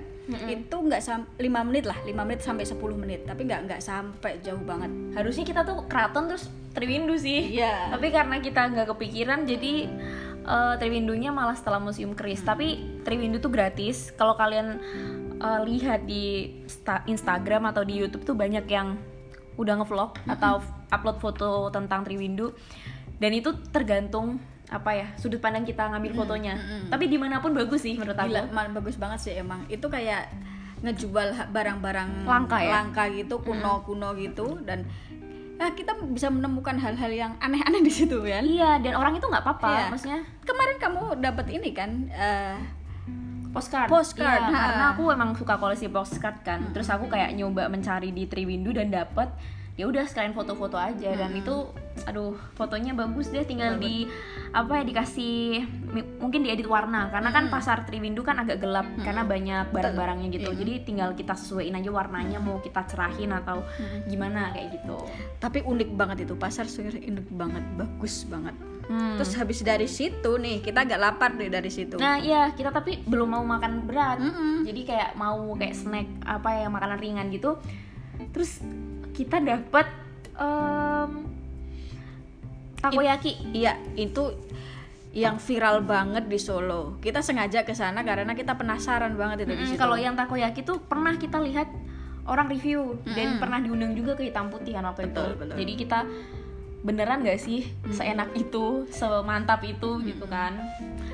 itu 0.46 0.76
nggak 0.76 1.00
sam 1.00 1.26
5 1.34 1.68
menit 1.68 1.84
lah 1.84 1.98
5 2.00 2.12
menit 2.22 2.40
sampai 2.40 2.64
10 2.64 2.76
menit. 2.94 3.20
Tapi 3.24 3.44
nggak 3.44 3.60
nggak 3.66 3.80
sampai 3.80 4.38
jauh 4.40 4.62
banget. 4.62 4.90
Harusnya 5.14 5.44
kita 5.44 5.60
tuh 5.62 5.84
keraton 5.86 6.28
terus 6.28 6.46
Triwindu 6.70 7.18
sih. 7.18 7.58
Iya. 7.58 7.90
tapi 7.90 8.14
karena 8.14 8.38
kita 8.38 8.70
nggak 8.70 8.94
kepikiran 8.94 9.42
jadi 9.42 9.90
eh, 10.40 10.74
Triwindunya 10.78 11.34
malah 11.34 11.58
setelah 11.58 11.82
museum 11.82 12.14
keris 12.14 12.40
tapi 12.40 12.78
Triwindu 13.02 13.42
tuh 13.42 13.50
gratis. 13.50 14.14
Kalau 14.14 14.38
kalian 14.38 14.78
eh, 15.36 15.60
lihat 15.66 16.06
di 16.06 16.54
sta- 16.66 17.02
Instagram 17.04 17.70
atau 17.70 17.82
di 17.82 17.98
YouTube 17.98 18.22
tuh 18.22 18.38
banyak 18.38 18.70
yang 18.70 18.94
udah 19.58 19.82
ngevlog 19.82 20.16
atau 20.24 20.62
f- 20.62 20.72
upload 20.88 21.18
foto 21.18 21.50
tentang 21.68 22.00
Triwindu 22.00 22.54
dan 23.20 23.34
itu 23.34 23.52
tergantung 23.68 24.40
apa 24.70 24.90
ya 24.92 25.06
sudut 25.14 25.36
pandang 25.36 25.62
kita 25.62 25.82
ngambil 25.84 26.14
fotonya 26.14 26.54
tapi 26.86 27.04
di 27.04 27.14
mana 27.14 27.38
pun 27.38 27.50
bagus 27.50 27.82
sih 27.82 27.92
menurut 27.92 28.14
aku 28.14 28.30
Gila, 28.30 28.48
ma- 28.48 28.70
bagus 28.72 28.94
banget 28.94 29.18
sih 29.20 29.34
emang. 29.34 29.66
Itu 29.66 29.86
kayak 29.86 30.30
ngejual 30.80 31.50
barang-barang 31.50 32.24
Langka 32.24 32.58
ya? 32.58 32.70
langka 32.80 33.04
gitu, 33.10 33.36
kuno-kuno 33.38 34.14
gitu 34.14 34.56
dan 34.62 34.86
ya, 35.56 35.68
kita 35.70 35.92
bisa 36.06 36.28
menemukan 36.28 36.72
hal-hal 36.74 37.10
yang 37.10 37.32
aneh-aneh 37.36 37.84
di 37.84 37.92
situ 37.92 38.16
kan. 38.18 38.40
iya 38.40 38.78
dan 38.78 38.94
orang 38.94 39.12
itu 39.12 39.22
nggak 39.22 39.42
apa-apa 39.42 39.68
Iya. 39.68 39.84
maksudnya 39.90 40.20
Kemarin 40.40 40.76
kamu 40.78 41.00
dapat 41.20 41.46
ini 41.48 41.70
kan 41.70 41.90
eh, 42.08 42.56
postcard. 43.50 43.86
Postcard, 43.86 44.40
Iya, 44.40 44.48
ha. 44.48 44.62
karena 44.64 44.84
aku 44.94 45.02
emang 45.10 45.34
suka 45.34 45.54
koleksi 45.54 45.86
postcard 45.86 46.40
kan. 46.40 46.70
Terus 46.70 46.86
aku 46.86 47.06
kayak 47.06 47.34
nyoba 47.34 47.66
mencari 47.66 48.08
di 48.08 48.24
Triwindu 48.24 48.70
dan 48.70 48.88
dapet 48.88 49.26
ya 49.80 49.88
udah 49.88 50.04
sekalian 50.04 50.36
foto-foto 50.36 50.76
aja. 50.76 51.16
Dan 51.16 51.32
itu 51.32 51.72
aduh 52.04 52.36
fotonya 52.56 52.92
bagus 52.92 53.32
deh 53.32 53.44
tinggal 53.48 53.76
di 53.80 54.08
apa 54.52 54.80
ya 54.80 54.84
dikasih 54.84 55.64
mungkin 56.20 56.44
diedit 56.44 56.68
warna. 56.68 57.08
Karena 57.08 57.32
kan 57.32 57.48
pasar 57.48 57.88
Triwindu 57.88 58.20
kan 58.20 58.36
agak 58.36 58.60
gelap 58.60 58.84
karena 59.00 59.24
banyak 59.24 59.72
barang-barangnya 59.72 60.28
gitu. 60.36 60.52
Jadi 60.52 60.84
tinggal 60.84 61.16
kita 61.16 61.32
sesuaiin 61.32 61.72
aja 61.80 61.88
warnanya 61.88 62.36
mau 62.36 62.60
kita 62.60 62.84
cerahin 62.84 63.32
atau 63.32 63.64
gimana 64.04 64.52
kayak 64.52 64.76
gitu. 64.76 65.00
Tapi 65.40 65.64
unik 65.64 65.90
banget 65.96 66.28
itu 66.28 66.36
pasar 66.36 66.68
unik 66.68 67.32
banget, 67.32 67.64
bagus 67.80 68.28
banget. 68.28 68.52
Hmm. 68.90 69.14
Terus 69.22 69.38
habis 69.38 69.62
dari 69.62 69.86
situ 69.86 70.34
nih 70.34 70.66
kita 70.66 70.82
agak 70.82 70.98
lapar 70.98 71.30
deh 71.38 71.46
dari 71.46 71.70
situ. 71.70 71.94
Nah 71.94 72.18
iya 72.18 72.50
kita 72.50 72.74
tapi 72.74 72.98
belum 73.06 73.38
mau 73.38 73.44
makan 73.46 73.86
berat. 73.86 74.18
Mm-mm. 74.18 74.66
Jadi 74.66 74.80
kayak 74.82 75.14
mau 75.14 75.54
kayak 75.54 75.78
snack 75.78 76.10
apa 76.26 76.58
ya 76.58 76.66
makanan 76.66 76.98
ringan 76.98 77.30
gitu. 77.30 77.54
Terus 78.34 78.58
kita 79.12 79.40
dapat 79.40 79.86
em, 80.36 81.10
takoyaki 82.80 83.36
Iya, 83.52 83.76
itu 83.94 84.32
yang 85.10 85.42
viral 85.42 85.82
banget 85.82 86.30
di 86.30 86.38
Solo. 86.38 86.94
Kita 87.02 87.18
sengaja 87.18 87.66
ke 87.66 87.74
sana 87.74 88.06
karena 88.06 88.30
kita 88.32 88.54
penasaran 88.54 89.18
banget 89.18 89.42
itu 89.42 89.58
di 89.58 89.64
Mm, 89.66 89.70
situ. 89.74 89.80
Kalau 89.82 89.98
yang 89.98 90.14
takoyaki 90.14 90.62
tuh 90.62 90.78
pernah 90.78 91.18
kita 91.18 91.42
lihat 91.42 91.66
orang 92.30 92.46
review 92.46 92.94
dan 93.10 93.42
pernah 93.42 93.58
diundang 93.58 93.90
juga 93.98 94.14
ke 94.14 94.30
hitam 94.30 94.54
putih 94.54 94.78
kan 94.78 94.86
waktu 94.86 95.10
Betul, 95.10 95.34
itu 95.34 95.40
betul. 95.40 95.56
jadi 95.58 95.72
kita 95.74 95.98
beneran 96.80 97.20
gak 97.20 97.38
sih 97.38 97.68
seenak 97.88 98.32
itu 98.32 98.88
semantap 98.88 99.60
itu 99.62 100.00
gitu 100.02 100.24
kan 100.24 100.56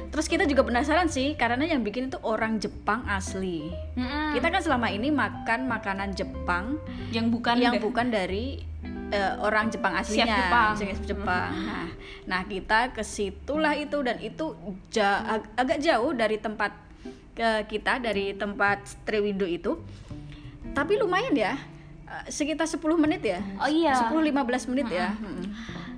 Terus 0.06 0.32
kita 0.32 0.46
juga 0.46 0.62
penasaran 0.62 1.10
sih 1.10 1.34
karena 1.34 1.66
yang 1.66 1.82
bikin 1.82 2.08
itu 2.08 2.16
orang 2.22 2.56
Jepang 2.56 3.04
asli. 3.04 3.68
Mm-mm. 3.98 4.32
Kita 4.32 4.48
kan 4.48 4.62
selama 4.62 4.88
ini 4.88 5.10
makan 5.10 5.66
makanan 5.66 6.16
Jepang 6.16 6.78
yang 7.10 7.28
bukan 7.28 7.58
yang 7.58 7.76
da- 7.76 7.82
bukan 7.82 8.08
dari 8.08 8.62
eh, 9.06 9.34
orang 9.38 9.68
Jepang 9.68 9.92
aslinya, 9.92 10.24
Chef 10.24 10.38
Jepang. 10.40 10.72
chef 10.74 10.98
Jepang. 11.04 11.50
Nah, 11.52 11.86
nah 12.24 12.40
kita 12.42 12.90
ke 12.90 13.02
situlah 13.02 13.74
itu 13.74 13.98
dan 14.00 14.16
itu 14.18 14.56
ja- 14.88 15.36
ag- 15.36 15.52
agak 15.52 15.78
jauh 15.78 16.14
dari 16.14 16.38
tempat 16.38 16.72
ke 17.36 17.68
kita 17.68 18.00
dari 18.00 18.32
tempat 18.32 18.82
Triwindo 19.04 19.44
itu. 19.44 19.78
Tapi 20.72 20.96
lumayan 20.96 21.36
ya. 21.36 21.54
Eh, 22.06 22.24
Sekitar 22.30 22.64
10 22.64 22.78
menit 22.96 23.22
ya. 23.22 23.40
Oh 23.58 23.68
iya. 23.68 23.94
10-15 24.08 24.70
menit 24.72 24.86
ya. 24.90 25.10
Mm-mm. 25.12 25.46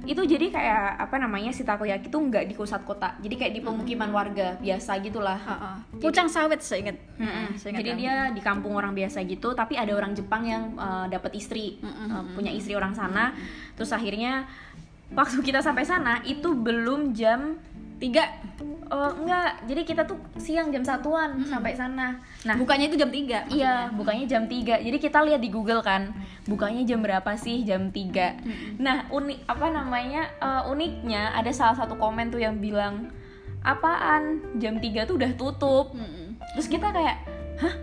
itu 0.09 0.25
jadi 0.25 0.49
kayak 0.49 1.05
apa 1.05 1.21
namanya 1.21 1.53
si 1.53 1.69
takoyaki 1.69 2.09
tuh 2.09 2.23
nggak 2.23 2.49
di 2.49 2.57
pusat 2.57 2.81
kota 2.88 3.12
jadi 3.21 3.35
kayak 3.35 3.53
di 3.53 3.61
pemukiman 3.61 4.09
warga 4.09 4.57
biasa 4.57 4.97
gitulah 5.05 5.37
Ha-ha. 5.37 5.85
Pucang 6.00 6.25
sawit 6.25 6.65
seingat. 6.65 6.97
Mm-mm. 7.21 7.53
Seingat 7.61 7.85
Jadi 7.85 7.91
kami. 7.93 8.00
dia 8.00 8.15
di 8.33 8.41
kampung 8.41 8.73
orang 8.73 8.97
biasa 8.97 9.21
gitu, 9.29 9.53
tapi 9.53 9.77
ada 9.77 9.93
orang 9.93 10.17
Jepang 10.17 10.49
yang 10.49 10.73
uh, 10.81 11.05
dapat 11.11 11.37
istri, 11.37 11.77
uh, 11.85 12.25
punya 12.33 12.49
istri 12.55 12.73
orang 12.73 12.97
sana. 12.97 13.37
Terus 13.77 13.93
akhirnya 13.93 14.49
waktu 15.12 15.41
kita 15.45 15.61
sampai 15.61 15.85
sana 15.85 16.21
itu 16.25 16.53
belum 16.53 17.12
jam 17.12 17.57
tiga 17.99 18.25
oh 18.88 19.11
enggak, 19.21 19.69
jadi 19.69 19.83
kita 19.85 20.02
tuh 20.09 20.17
siang 20.40 20.73
jam 20.73 20.81
satuan 20.81 21.37
sampai 21.45 21.76
sana. 21.76 22.17
Nah, 22.47 22.57
bukanya 22.57 22.88
itu 22.88 22.97
jam 22.97 23.12
3 23.12 23.50
Iya, 23.52 23.93
bukanya 23.93 24.25
jam 24.25 24.49
3. 24.49 24.81
Jadi 24.81 24.97
kita 24.97 25.21
lihat 25.26 25.45
di 25.45 25.52
Google 25.52 25.85
kan, 25.85 26.14
bukanya 26.49 26.83
jam 26.88 27.05
berapa 27.05 27.37
sih? 27.37 27.62
Jam 27.69 27.93
3. 27.93 28.38
Nah, 28.81 29.11
unik 29.12 29.45
apa 29.45 29.67
namanya? 29.69 30.23
eh, 30.40 30.62
uniknya 30.73 31.37
ada 31.37 31.52
salah 31.52 31.76
satu 31.76 32.00
komen 32.00 32.33
tuh 32.33 32.40
yang 32.40 32.57
bilang, 32.62 33.12
"Apaan? 33.61 34.40
Jam 34.57 34.81
3 34.81 35.05
tuh 35.05 35.21
udah 35.21 35.33
tutup." 35.37 35.93
Terus 36.57 36.67
kita 36.71 36.88
kayak, 36.88 37.17
"Hah? 37.61 37.75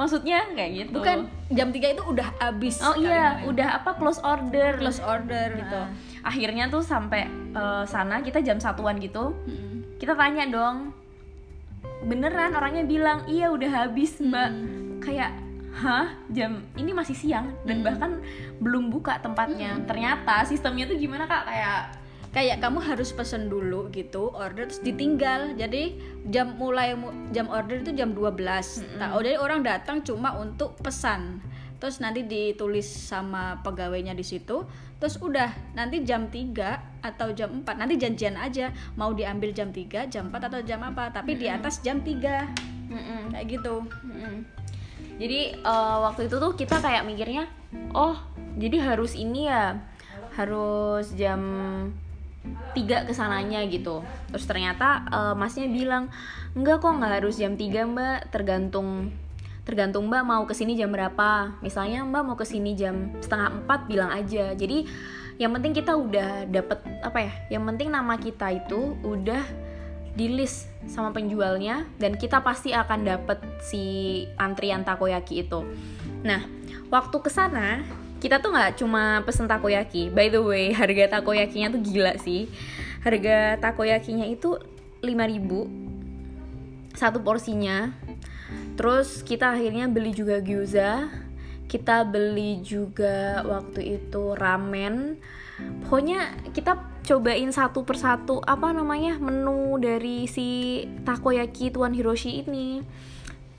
Maksudnya 0.00 0.48
kayak 0.56 0.70
gitu." 0.72 0.96
bukan 0.96 1.28
jam 1.52 1.68
3 1.68 1.92
itu 1.92 2.02
udah 2.02 2.28
habis 2.40 2.80
Oh 2.80 2.96
iya, 2.96 3.44
udah 3.44 3.84
apa 3.84 4.00
close 4.00 4.16
order. 4.24 4.80
close 4.80 5.04
order 5.04 5.60
gitu. 5.60 5.68
gitu 5.68 5.80
Akhirnya 6.24 6.72
tuh 6.72 6.80
sampai 6.80 7.28
eh, 7.52 7.84
sana 7.84 8.24
kita 8.24 8.40
jam 8.40 8.56
satuan 8.56 8.96
gitu. 8.96 9.36
Kita 10.00 10.16
tanya 10.16 10.48
dong. 10.48 10.96
Beneran 12.00 12.56
orangnya 12.56 12.88
bilang, 12.88 13.28
"Iya, 13.28 13.52
udah 13.52 13.84
habis, 13.84 14.16
Mbak." 14.16 14.50
Kayak 15.04 15.36
Hah, 15.70 16.18
jam 16.34 16.66
ini 16.74 16.90
masih 16.90 17.14
siang 17.14 17.54
dan 17.62 17.86
bahkan 17.86 18.18
belum 18.58 18.90
buka 18.90 19.22
tempatnya. 19.22 19.78
Ternyata 19.86 20.42
sistemnya 20.42 20.90
tuh 20.90 20.98
gimana 20.98 21.30
kak? 21.30 21.46
Kayak 21.46 21.94
kayak 22.30 22.62
kamu 22.62 22.78
harus 22.78 23.10
pesen 23.10 23.50
dulu 23.50 23.90
gitu 23.90 24.30
order 24.30 24.70
terus 24.70 24.82
ditinggal. 24.82 25.54
Jadi 25.58 25.98
jam 26.30 26.54
mulai 26.54 26.94
mu- 26.94 27.14
jam 27.34 27.50
order 27.50 27.82
itu 27.82 27.90
jam 27.94 28.14
12 28.14 28.98
Nah, 28.98 29.18
oh, 29.18 29.22
jadi 29.22 29.38
orang 29.38 29.66
datang 29.66 30.02
cuma 30.06 30.38
untuk 30.38 30.78
pesan. 30.78 31.42
Terus 31.80 31.98
nanti 31.98 32.22
ditulis 32.22 32.86
sama 32.86 33.58
pegawainya 33.64 34.14
di 34.14 34.22
situ. 34.22 34.62
Terus 35.00 35.16
udah 35.16 35.48
nanti 35.72 36.04
jam 36.04 36.28
3 36.28 37.00
atau 37.00 37.32
jam 37.32 37.64
4 37.64 37.80
nanti 37.80 37.96
janjian 37.96 38.36
aja. 38.36 38.70
Mau 38.94 39.16
diambil 39.16 39.50
jam 39.50 39.72
3 39.72 40.06
jam 40.06 40.28
4 40.28 40.48
atau 40.52 40.60
jam 40.60 40.84
apa 40.84 41.08
tapi 41.10 41.40
di 41.40 41.48
atas 41.48 41.80
jam 41.80 42.04
3 42.04 42.92
mm-mm. 42.92 43.20
kayak 43.32 43.46
gitu. 43.48 43.80
Mm-mm. 44.06 44.44
Jadi 45.20 45.40
eh, 45.56 45.96
waktu 46.04 46.28
itu 46.28 46.36
tuh 46.40 46.52
kita 46.56 46.80
kayak 46.80 47.04
mikirnya, 47.04 47.44
oh 47.92 48.16
jadi 48.56 48.80
harus 48.80 49.12
ini 49.12 49.52
ya, 49.52 49.76
harus 50.32 51.12
jam 51.12 51.40
3 52.74 53.06
ke 53.08 53.12
sananya 53.12 53.60
gitu. 53.68 54.00
Terus 54.32 54.46
ternyata 54.48 55.04
eh, 55.08 55.34
masnya 55.36 55.68
bilang, 55.68 56.08
enggak 56.56 56.80
kok 56.80 56.92
nggak 56.96 57.12
harus 57.22 57.36
jam 57.36 57.54
3 57.54 57.86
mbak, 57.90 58.18
tergantung 58.32 59.12
tergantung 59.68 60.10
mbak 60.10 60.24
mau 60.26 60.42
ke 60.48 60.54
sini 60.56 60.74
jam 60.74 60.90
berapa. 60.90 61.60
Misalnya 61.60 62.02
mbak 62.02 62.22
mau 62.24 62.36
ke 62.36 62.48
sini 62.48 62.74
jam 62.74 63.14
setengah 63.20 63.66
4 63.68 63.90
bilang 63.90 64.10
aja. 64.10 64.56
Jadi 64.56 64.88
yang 65.40 65.56
penting 65.56 65.72
kita 65.72 65.96
udah 65.96 66.48
dapet 66.48 66.78
apa 67.00 67.18
ya? 67.20 67.32
Yang 67.58 67.64
penting 67.72 67.88
nama 67.92 68.14
kita 68.20 68.46
itu 68.52 68.96
udah 69.04 69.44
di 70.10 70.26
list 70.26 70.66
sama 70.90 71.14
penjualnya 71.14 71.86
dan 72.02 72.18
kita 72.18 72.42
pasti 72.42 72.74
akan 72.74 73.06
dapet 73.06 73.38
si 73.62 73.82
antrian 74.36 74.82
takoyaki 74.82 75.46
itu. 75.46 75.62
Nah, 76.26 76.44
waktu 76.90 77.16
ke 77.22 77.30
sana 77.30 77.86
kita 78.20 78.38
tuh 78.38 78.52
nggak 78.52 78.76
cuma 78.76 79.24
pesen 79.24 79.48
takoyaki. 79.48 80.12
By 80.12 80.28
the 80.28 80.44
way, 80.44 80.70
harga 80.76 81.18
takoyakinya 81.18 81.72
tuh 81.72 81.80
gila 81.80 82.20
sih. 82.20 82.52
Harga 83.00 83.56
takoyakinya 83.58 84.28
itu 84.28 84.60
5000 85.00 85.90
satu 86.92 87.24
porsinya. 87.24 87.96
Terus 88.76 89.24
kita 89.24 89.56
akhirnya 89.56 89.88
beli 89.88 90.12
juga 90.12 90.44
gyoza. 90.44 91.08
Kita 91.70 92.04
beli 92.04 92.60
juga 92.60 93.40
waktu 93.46 94.00
itu 94.00 94.36
ramen. 94.36 95.16
Pokoknya 95.86 96.34
kita 96.52 96.76
cobain 97.06 97.50
satu 97.54 97.86
persatu 97.88 98.42
apa 98.44 98.74
namanya 98.74 99.16
menu 99.16 99.80
dari 99.80 100.28
si 100.28 100.82
takoyaki 101.06 101.72
Tuan 101.72 101.96
Hiroshi 101.96 102.44
ini. 102.44 102.84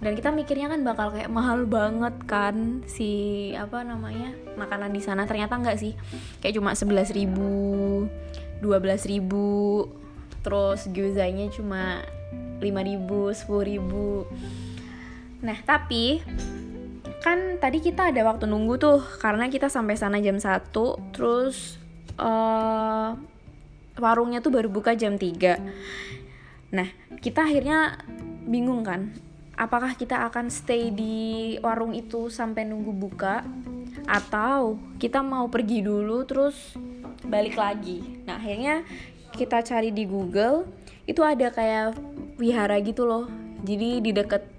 Dan 0.01 0.17
kita 0.17 0.33
mikirnya 0.33 0.65
kan 0.65 0.81
bakal 0.81 1.13
kayak 1.13 1.29
mahal 1.29 1.69
banget 1.69 2.17
kan 2.25 2.81
si 2.89 3.53
apa 3.53 3.85
namanya 3.85 4.33
makanan 4.57 4.89
di 4.89 5.01
sana. 5.01 5.29
Ternyata 5.29 5.61
enggak 5.61 5.77
sih. 5.77 5.93
Kayak 6.41 6.57
cuma 6.57 6.73
11.000 6.73 7.13
ribu, 7.13 8.09
12.000 8.65 9.13
ribu, 9.13 9.49
terus 10.41 10.89
gyozanya 10.89 11.47
cuma 11.53 12.01
5.000 12.59 12.89
ribu, 12.89 13.29
10.000 13.29 13.69
ribu. 13.69 14.25
Nah 15.45 15.57
tapi 15.61 16.25
kan 17.21 17.61
tadi 17.61 17.77
kita 17.85 18.09
ada 18.09 18.25
waktu 18.25 18.49
nunggu 18.49 18.81
tuh. 18.81 19.05
Karena 19.21 19.53
kita 19.53 19.69
sampai 19.69 19.93
sana 19.93 20.17
jam 20.17 20.41
1 20.41 20.73
terus 21.13 21.77
eh 22.17 23.09
warungnya 24.01 24.39
tuh 24.41 24.53
baru 24.53 24.69
buka 24.71 24.97
jam 24.97 25.15
3 25.19 26.71
nah 26.71 26.87
kita 27.19 27.43
akhirnya 27.43 27.99
bingung 28.47 28.81
kan 28.81 29.11
apakah 29.61 29.93
kita 29.93 30.25
akan 30.25 30.49
stay 30.49 30.89
di 30.89 31.55
warung 31.61 31.93
itu 31.93 32.33
sampai 32.33 32.65
nunggu 32.65 32.89
buka 32.97 33.45
atau 34.09 34.81
kita 34.97 35.21
mau 35.21 35.45
pergi 35.45 35.85
dulu 35.85 36.25
terus 36.25 36.73
balik 37.21 37.53
lagi 37.53 38.25
nah 38.25 38.41
akhirnya 38.41 38.81
kita 39.37 39.61
cari 39.61 39.93
di 39.93 40.09
Google 40.09 40.65
itu 41.05 41.21
ada 41.21 41.53
kayak 41.53 41.93
wihara 42.41 42.81
gitu 42.81 43.05
loh 43.05 43.29
jadi 43.61 44.01
di 44.01 44.09
deket 44.09 44.49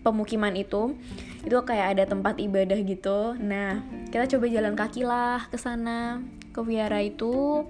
pemukiman 0.00 0.56
itu 0.56 0.96
itu 1.44 1.56
kayak 1.64 1.96
ada 1.96 2.04
tempat 2.04 2.36
ibadah 2.36 2.76
gitu. 2.82 3.32
Nah, 3.38 3.80
kita 4.10 4.26
coba 4.36 4.46
jalan 4.50 4.74
kaki 4.74 5.02
lah 5.06 5.46
ke 5.48 5.56
sana 5.56 6.20
ke 6.52 6.60
wihara 6.60 7.00
itu. 7.00 7.64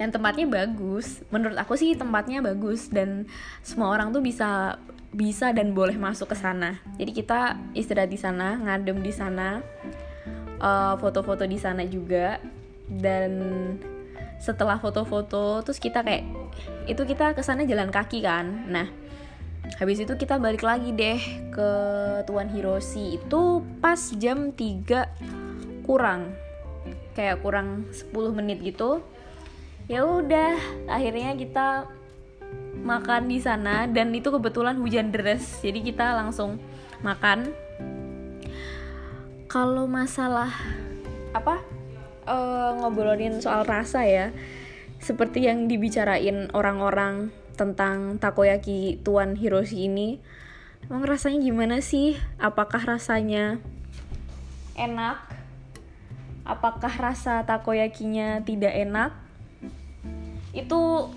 Dan 0.00 0.08
tempatnya 0.12 0.48
bagus. 0.48 1.20
Menurut 1.28 1.60
aku 1.60 1.76
sih 1.76 1.92
tempatnya 1.92 2.40
bagus 2.40 2.88
dan 2.88 3.28
semua 3.60 3.92
orang 3.92 4.12
tuh 4.12 4.24
bisa 4.24 4.80
bisa 5.10 5.50
dan 5.50 5.74
boleh 5.74 5.98
masuk 5.98 6.30
ke 6.32 6.36
sana. 6.38 6.78
Jadi 6.96 7.10
kita 7.10 7.58
istirahat 7.74 8.10
di 8.10 8.18
sana, 8.18 8.58
ngadem 8.62 9.02
di 9.02 9.10
sana, 9.10 9.58
eh, 10.62 10.94
foto-foto 10.98 11.44
di 11.46 11.58
sana 11.58 11.82
juga. 11.86 12.38
Dan 12.90 13.32
setelah 14.42 14.78
foto-foto, 14.78 15.62
terus 15.62 15.78
kita 15.78 16.02
kayak 16.02 16.26
itu 16.90 17.02
kita 17.06 17.34
ke 17.34 17.42
sana 17.42 17.62
jalan 17.66 17.90
kaki 17.90 18.22
kan. 18.22 18.66
Nah, 18.66 18.86
Habis 19.78 20.02
itu 20.02 20.12
kita 20.18 20.40
balik 20.40 20.66
lagi 20.66 20.90
deh 20.90 21.20
ke 21.52 21.70
Tuan 22.26 22.50
Hiroshi 22.50 23.20
itu 23.20 23.62
pas 23.78 24.00
jam 24.18 24.50
3 24.50 25.06
kurang. 25.86 26.34
Kayak 27.14 27.44
kurang 27.44 27.86
10 27.92 28.34
menit 28.34 28.58
gitu. 28.64 29.04
Ya 29.86 30.06
udah, 30.06 30.58
akhirnya 30.90 31.34
kita 31.34 31.86
makan 32.80 33.28
di 33.28 33.38
sana 33.38 33.84
dan 33.90 34.14
itu 34.14 34.32
kebetulan 34.32 34.78
hujan 34.80 35.12
deras. 35.12 35.60
Jadi 35.60 35.84
kita 35.84 36.16
langsung 36.16 36.56
makan. 37.04 37.50
Kalau 39.50 39.90
masalah 39.90 40.50
apa? 41.34 41.58
eh, 42.30 42.70
ngobrolin 42.78 43.42
soal 43.42 43.66
rasa 43.66 44.06
ya. 44.06 44.30
Seperti 45.00 45.48
yang 45.48 45.66
dibicarain 45.66 46.52
orang-orang 46.52 47.32
tentang 47.60 48.16
takoyaki 48.16 49.00
Tuan 49.04 49.36
Hiroshi 49.36 49.84
ini 49.84 50.16
emang 50.88 51.04
rasanya 51.04 51.44
gimana 51.44 51.76
sih 51.84 52.16
apakah 52.40 52.80
rasanya 52.80 53.60
enak 54.80 55.20
apakah 56.48 56.88
rasa 56.88 57.44
takoyakinya 57.44 58.40
tidak 58.48 58.72
enak 58.72 59.12
itu 60.56 61.12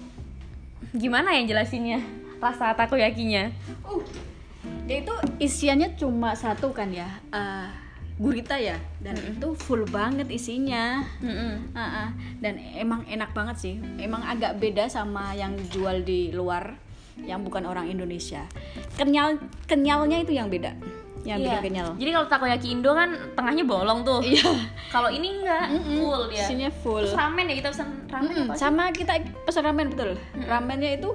gimana 0.93 1.33
ya 1.35 1.43
jelasinnya? 1.49 1.99
Rasa 2.37 2.77
takoyakinya? 2.77 3.49
Dia 4.83 4.97
itu 4.99 5.15
isiannya 5.39 5.95
cuma 5.95 6.35
satu 6.35 6.75
kan 6.75 6.91
ya 6.91 7.07
eh, 7.33 7.67
gurita 8.21 8.55
ya. 8.55 8.77
Dan 9.01 9.17
itu 9.19 9.57
full 9.57 9.83
banget 9.89 10.29
isinya. 10.29 11.01
Mm-mm. 11.19 11.73
Ah, 11.73 12.07
ah. 12.07 12.09
dan 12.39 12.61
emang 12.77 13.03
enak 13.09 13.33
banget 13.33 13.55
sih. 13.59 13.75
Emang 13.97 14.21
agak 14.23 14.59
beda 14.61 14.87
sama 14.87 15.33
yang 15.33 15.57
jual 15.71 16.05
di 16.05 16.29
luar 16.31 16.77
yang 17.25 17.45
bukan 17.45 17.65
orang 17.65 17.89
Indonesia. 17.89 18.45
Kenyal 18.97 19.37
kenyalnya 19.69 20.21
itu 20.21 20.33
yang 20.33 20.49
beda 20.49 21.02
yang 21.23 21.39
Iya. 21.39 21.47
bikin 21.49 21.61
kenyal 21.65 21.87
Jadi 21.95 22.09
kalau 22.11 22.27
takoyaki 22.27 22.67
Indo 22.69 22.91
kan 22.91 23.09
tengahnya 23.31 23.63
bolong 23.63 24.03
tuh. 24.03 24.19
iya 24.21 24.43
Kalau 24.89 25.07
ini 25.07 25.39
enggak, 25.39 25.65
full 25.89 26.21
dia. 26.27 26.43
isinya 26.43 26.69
full 26.69 27.01
Terus 27.01 27.15
ramen 27.15 27.45
ya 27.45 27.55
kita 27.57 27.69
pesan 27.69 27.87
ramen 28.05 28.27
Mm-mm, 28.29 28.45
apa? 28.45 28.55
sama 28.55 28.83
kita 28.91 29.13
pesan 29.41 29.63
ramen 29.63 29.87
betul 29.89 30.19
ramennya 30.43 30.91
itu 30.93 31.11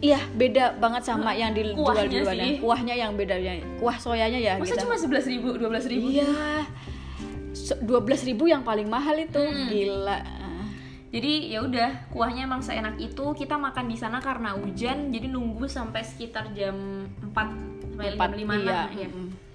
iya 0.00 0.16
beda 0.32 0.72
banget 0.74 1.04
sama 1.04 1.30
yang 1.32 1.52
dijual 1.52 1.92
di 2.02 2.16
luar 2.18 2.32
sih. 2.32 2.56
kuahnya 2.58 2.96
yang 2.96 3.12
beda 3.12 3.36
yang 3.36 3.60
kuah 3.76 3.92
soyanya 3.94 4.40
ya 4.40 4.56
Masa 4.56 4.72
kita 4.72 4.88
cuma 4.88 4.96
sebelas 4.96 5.28
ribu, 5.28 5.52
dua 5.52 5.68
belas 5.68 5.84
ribu? 5.84 6.08
iya 6.08 6.64
dua 7.78 8.00
belas 8.00 8.24
ribu 8.24 8.48
yang 8.48 8.64
paling 8.64 8.88
mahal 8.88 9.14
itu 9.14 9.36
gila 9.68 10.40
Jadi 11.10 11.50
ya 11.50 11.60
udah 11.60 12.06
kuahnya 12.08 12.46
emang 12.46 12.62
seenak 12.62 12.94
itu. 12.96 13.34
Kita 13.34 13.58
makan 13.58 13.90
di 13.90 13.98
sana 13.98 14.22
karena 14.22 14.54
hujan, 14.54 15.10
jadi 15.10 15.26
nunggu 15.26 15.66
sampai 15.66 16.06
sekitar 16.06 16.54
jam 16.54 17.02
4 17.34 17.34
sampai 18.00 18.16
Empat, 18.16 18.30
5 18.32 18.52
iya. 18.56 18.80
ya. 18.96 19.08
Mm. 19.12 19.49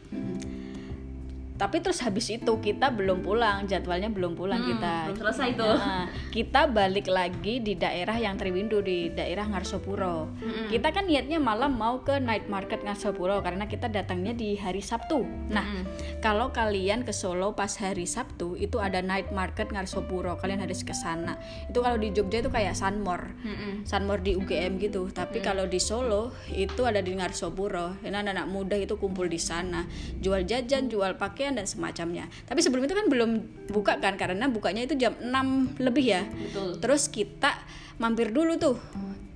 Tapi 1.56 1.80
terus 1.80 2.04
habis 2.04 2.28
itu 2.28 2.60
kita 2.60 2.92
belum 2.92 3.24
pulang 3.24 3.64
jadwalnya 3.64 4.12
belum 4.12 4.36
pulang 4.36 4.60
Hmm, 4.60 4.70
kita 4.76 4.94
belum 5.08 5.20
selesai 5.24 5.50
tuh. 5.56 5.76
Nah, 5.80 6.06
kita 6.32 6.62
balik 6.68 7.08
lagi 7.08 7.64
di 7.64 7.80
daerah 7.80 8.16
yang 8.20 8.36
Triwindu 8.36 8.84
di 8.84 9.08
daerah 9.12 9.48
Ngarsopuro. 9.48 10.28
Mm-mm. 10.36 10.68
Kita 10.68 10.92
kan 10.92 11.08
niatnya 11.08 11.40
malam 11.40 11.80
mau 11.80 12.04
ke 12.04 12.20
night 12.20 12.52
market 12.52 12.84
Ngarsopuro 12.84 13.40
karena 13.40 13.72
kita 13.72 13.88
datangnya 13.88 14.36
di 14.36 14.60
hari 14.60 14.84
Sabtu. 14.84 15.24
Nah, 15.48 15.64
Mm-mm. 15.64 15.84
kalau 16.20 16.52
kalian 16.52 17.08
ke 17.08 17.16
Solo 17.16 17.56
pas 17.56 17.72
hari 17.80 18.04
Sabtu 18.04 18.60
itu 18.60 18.84
ada 18.84 19.00
night 19.00 19.32
market 19.32 19.72
Ngarsopuro, 19.72 20.36
kalian 20.36 20.60
harus 20.60 20.84
ke 20.84 20.92
sana. 20.92 21.40
Itu 21.72 21.80
kalau 21.80 21.96
di 21.96 22.12
Jogja 22.12 22.44
itu 22.44 22.52
kayak 22.52 22.76
Sunmore. 22.76 23.32
Mm-mm. 23.48 23.88
Sunmore 23.88 24.20
di 24.20 24.36
UGM 24.36 24.76
gitu. 24.84 25.08
Tapi 25.08 25.40
kalau 25.40 25.72
di 25.72 25.80
Solo 25.80 26.36
itu 26.52 26.84
ada 26.84 27.00
di 27.00 27.16
Ngarsopuro. 27.16 28.04
Ini 28.04 28.12
anak-anak 28.12 28.48
muda 28.52 28.76
itu 28.76 29.00
kumpul 29.00 29.32
di 29.32 29.40
sana, 29.40 29.88
jual 30.20 30.44
jajan, 30.44 30.92
jual 30.92 31.16
pakaian 31.46 31.62
dan 31.62 31.70
semacamnya. 31.70 32.26
Tapi 32.50 32.60
sebelum 32.66 32.90
itu 32.90 32.98
kan 32.98 33.06
belum 33.06 33.32
buka 33.70 34.02
kan 34.02 34.18
karena 34.18 34.50
bukanya 34.50 34.90
itu 34.90 34.98
jam 34.98 35.14
6 35.22 35.78
lebih 35.78 36.06
ya. 36.18 36.24
Betul. 36.26 36.82
Terus 36.82 37.06
kita 37.06 37.54
mampir 38.02 38.34
dulu 38.34 38.58
tuh 38.58 38.82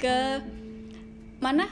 ke 0.02 0.42
mana? 1.38 1.70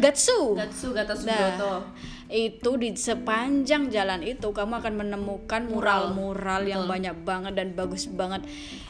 Gatsu. 0.00 0.56
Gatsu 0.56 0.96
Gata 0.96 1.12
Nah, 1.28 1.84
itu 2.30 2.70
di 2.78 2.94
sepanjang 2.94 3.90
jalan 3.90 4.22
itu 4.22 4.48
kamu 4.54 4.80
akan 4.80 4.94
menemukan 5.02 5.66
mural-mural 5.66 6.62
yang 6.62 6.86
banyak 6.88 7.12
banget 7.20 7.52
dan 7.52 7.76
bagus 7.76 8.08
banget. 8.08 8.46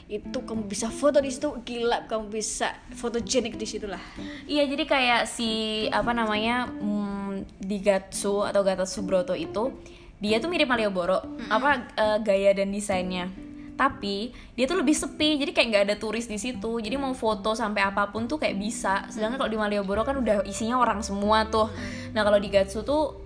Itu 0.06 0.46
kamu 0.46 0.70
bisa 0.70 0.86
foto 0.92 1.18
di 1.18 1.34
situ 1.34 1.58
gila, 1.66 2.06
kamu 2.06 2.30
bisa 2.30 2.70
fotogenik 2.94 3.58
di 3.58 3.66
situ 3.66 3.90
lah. 3.90 4.02
Iya, 4.46 4.70
jadi 4.70 4.84
kayak 4.86 5.22
si 5.26 5.50
apa 5.90 6.14
namanya 6.14 6.68
mm, 6.68 7.58
di 7.58 7.80
Gatsu 7.80 8.44
atau 8.44 8.60
Gata 8.60 8.84
Subroto 8.84 9.32
itu 9.34 9.72
dia 10.20 10.36
tuh 10.36 10.52
mirip 10.52 10.68
Malioboro, 10.68 11.24
apa 11.48 11.88
eh, 11.96 12.18
gaya 12.20 12.52
dan 12.52 12.68
desainnya. 12.70 13.32
Tapi 13.80 14.36
dia 14.52 14.68
tuh 14.68 14.84
lebih 14.84 14.92
sepi, 14.92 15.40
jadi 15.40 15.56
kayak 15.56 15.68
nggak 15.72 15.84
ada 15.88 15.96
turis 15.96 16.28
di 16.28 16.36
situ. 16.36 16.84
Jadi 16.84 17.00
mau 17.00 17.16
foto 17.16 17.56
sampai 17.56 17.80
apa 17.80 18.12
pun 18.12 18.28
tuh 18.28 18.36
kayak 18.36 18.60
bisa. 18.60 19.08
Sedangkan 19.08 19.40
kalau 19.40 19.48
di 19.48 19.56
Malioboro 19.56 20.04
kan 20.04 20.20
udah 20.20 20.44
isinya 20.44 20.76
orang 20.76 21.00
semua 21.00 21.48
tuh. 21.48 21.72
Nah 22.12 22.20
kalau 22.20 22.36
di 22.36 22.52
Gatsu 22.52 22.84
tuh 22.84 23.16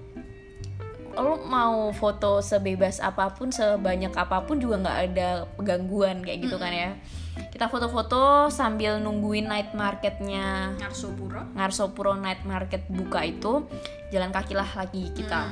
lo 1.15 1.43
mau 1.47 1.91
foto 1.95 2.39
sebebas 2.39 3.03
apa 3.03 3.35
pun, 3.35 3.51
sebanyak 3.51 4.15
apa 4.15 4.47
pun 4.47 4.63
juga 4.63 4.79
nggak 4.79 4.99
ada 5.11 5.29
gangguan 5.59 6.23
kayak 6.23 6.47
gitu 6.47 6.55
kan 6.63 6.71
ya. 6.71 6.95
Kita 7.35 7.67
foto-foto 7.67 8.47
sambil 8.47 9.03
nungguin 9.03 9.51
night 9.51 9.75
marketnya 9.75 10.79
Ngarsopuro. 10.79 11.43
Ngarsopuro 11.59 12.15
Night 12.15 12.47
Market 12.47 12.87
buka 12.87 13.27
itu 13.27 13.67
jalan 14.15 14.31
kaki 14.31 14.55
lah 14.55 14.71
lagi 14.79 15.11
kita 15.11 15.51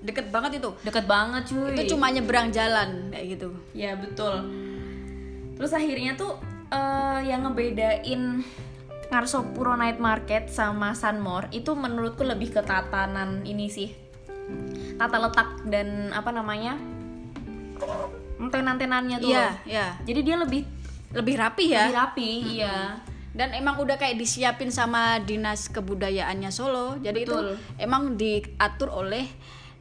Deket 0.00 0.28
banget 0.28 0.56
itu. 0.56 0.70
deket 0.80 1.04
banget 1.04 1.42
cuy 1.46 1.76
Itu 1.76 1.92
cuma 1.92 2.08
nyebrang 2.08 2.48
jalan 2.48 3.08
kayak 3.08 3.26
gitu. 3.34 3.48
ya 3.72 3.92
betul 3.94 4.48
terus 5.54 5.70
akhirnya 5.70 6.16
tuh 6.16 6.40
eh, 6.68 7.20
yang 7.26 7.44
ngebedain 7.44 8.40
Ngarsopuro 9.06 9.74
Night 9.74 9.98
Market 9.98 10.48
sama 10.48 10.94
Sunmore 10.94 11.50
itu 11.50 11.74
menurutku 11.74 12.22
lebih 12.22 12.48
ke 12.50 12.62
tatanan 12.62 13.42
ini 13.44 13.66
sih 13.66 13.90
tata 14.96 15.18
letak 15.18 15.66
dan 15.66 16.08
apa 16.10 16.30
namanya 16.30 16.78
tenan-tenannya 18.40 19.16
tuh 19.18 19.28
Iya, 19.28 19.42
loh. 19.42 19.54
iya. 19.64 19.86
jadi 20.00 20.20
dia 20.22 20.36
lebih 20.38 20.62
Lebih 21.10 21.34
rapi 21.36 21.64
ya. 21.68 21.84
lebih 21.84 21.96
rapi 21.98 22.30
iya 22.56 22.76
Dan 23.30 23.50
emang 23.50 23.78
udah 23.78 23.94
kayak 23.94 24.14
disiapin 24.14 24.70
sama 24.70 25.18
dinas 25.18 25.66
kebudayaannya 25.68 26.50
Solo. 26.50 26.98
Jadi 26.98 27.22
Betul. 27.22 27.54
itu 27.54 27.62
emang 27.78 28.14
diatur 28.14 28.90
oleh 28.90 29.22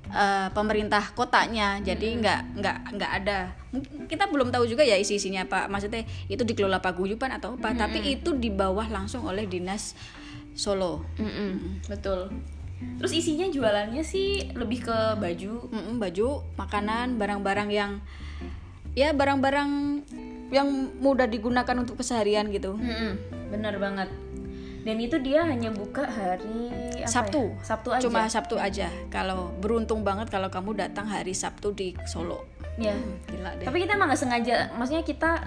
eh, 0.09 0.47
pemerintah 0.51 1.13
kotanya. 1.13 1.79
Jadi 1.79 2.19
nggak 2.19 2.41
nggak 2.59 2.77
nggak 2.97 3.11
ada. 3.23 3.39
Kita 4.09 4.29
belum 4.29 4.49
tahu 4.49 4.65
juga 4.65 4.81
ya 4.81 4.97
isi 4.97 5.21
isinya 5.21 5.45
Pak. 5.45 5.69
Maksudnya 5.69 6.05
itu 6.27 6.41
dikelola 6.41 6.81
paguyuban 6.81 7.33
atau 7.33 7.55
apa. 7.55 7.73
Tapi 7.77 8.19
itu 8.19 8.33
di 8.35 8.49
bawah 8.49 8.89
langsung 8.89 9.25
oleh 9.25 9.45
dinas 9.45 9.93
Solo. 10.57 11.07
Mm-mm, 11.15 11.87
betul 11.87 12.27
terus 12.99 13.11
isinya 13.11 13.47
jualannya 13.47 14.03
sih 14.07 14.55
lebih 14.55 14.87
ke 14.87 14.97
baju 15.19 15.67
Mm-mm, 15.67 15.99
baju, 15.99 16.43
makanan, 16.55 17.19
barang-barang 17.19 17.69
yang 17.71 17.91
ya 18.95 19.11
barang-barang 19.11 19.69
yang 20.49 20.67
mudah 20.97 21.29
digunakan 21.29 21.75
untuk 21.77 21.99
keseharian 22.01 22.49
gitu. 22.49 22.79
Mm-mm, 22.79 23.19
bener 23.51 23.75
banget 23.77 24.09
dan 24.89 24.97
itu 24.97 25.15
dia 25.19 25.45
hanya 25.45 25.69
buka 25.69 26.01
hari 26.01 26.73
apa 26.97 27.05
Sabtu. 27.05 27.53
ya? 27.53 27.61
Sabtu 27.63 27.89
aja 27.91 28.01
Cuma 28.01 28.25
Sabtu 28.25 28.55
aja. 28.57 28.89
Kalau 29.07 29.53
beruntung 29.55 30.01
banget 30.01 30.27
kalau 30.27 30.49
kamu 30.49 30.73
datang 30.75 31.05
hari 31.05 31.31
Sabtu 31.31 31.71
di 31.71 31.93
Solo. 32.03 32.49
ya 32.75 32.95
Gila 33.25 33.53
deh. 33.55 33.67
tapi 33.67 33.83
kita 33.83 33.93
emang 33.93 34.07
nggak 34.07 34.17
sengaja 34.17 34.55
maksudnya 34.73 35.03
kita 35.03 35.43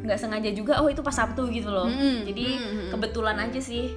nggak 0.00 0.16
sengaja 0.16 0.50
juga 0.50 0.78
oh 0.78 0.86
itu 0.86 1.02
pas 1.02 1.12
Sabtu 1.12 1.50
gitu 1.50 1.66
loh 1.66 1.84
Mm-mm, 1.84 2.22
jadi 2.24 2.46
kebetulan 2.88 3.36
aja 3.36 3.58
sih 3.58 3.90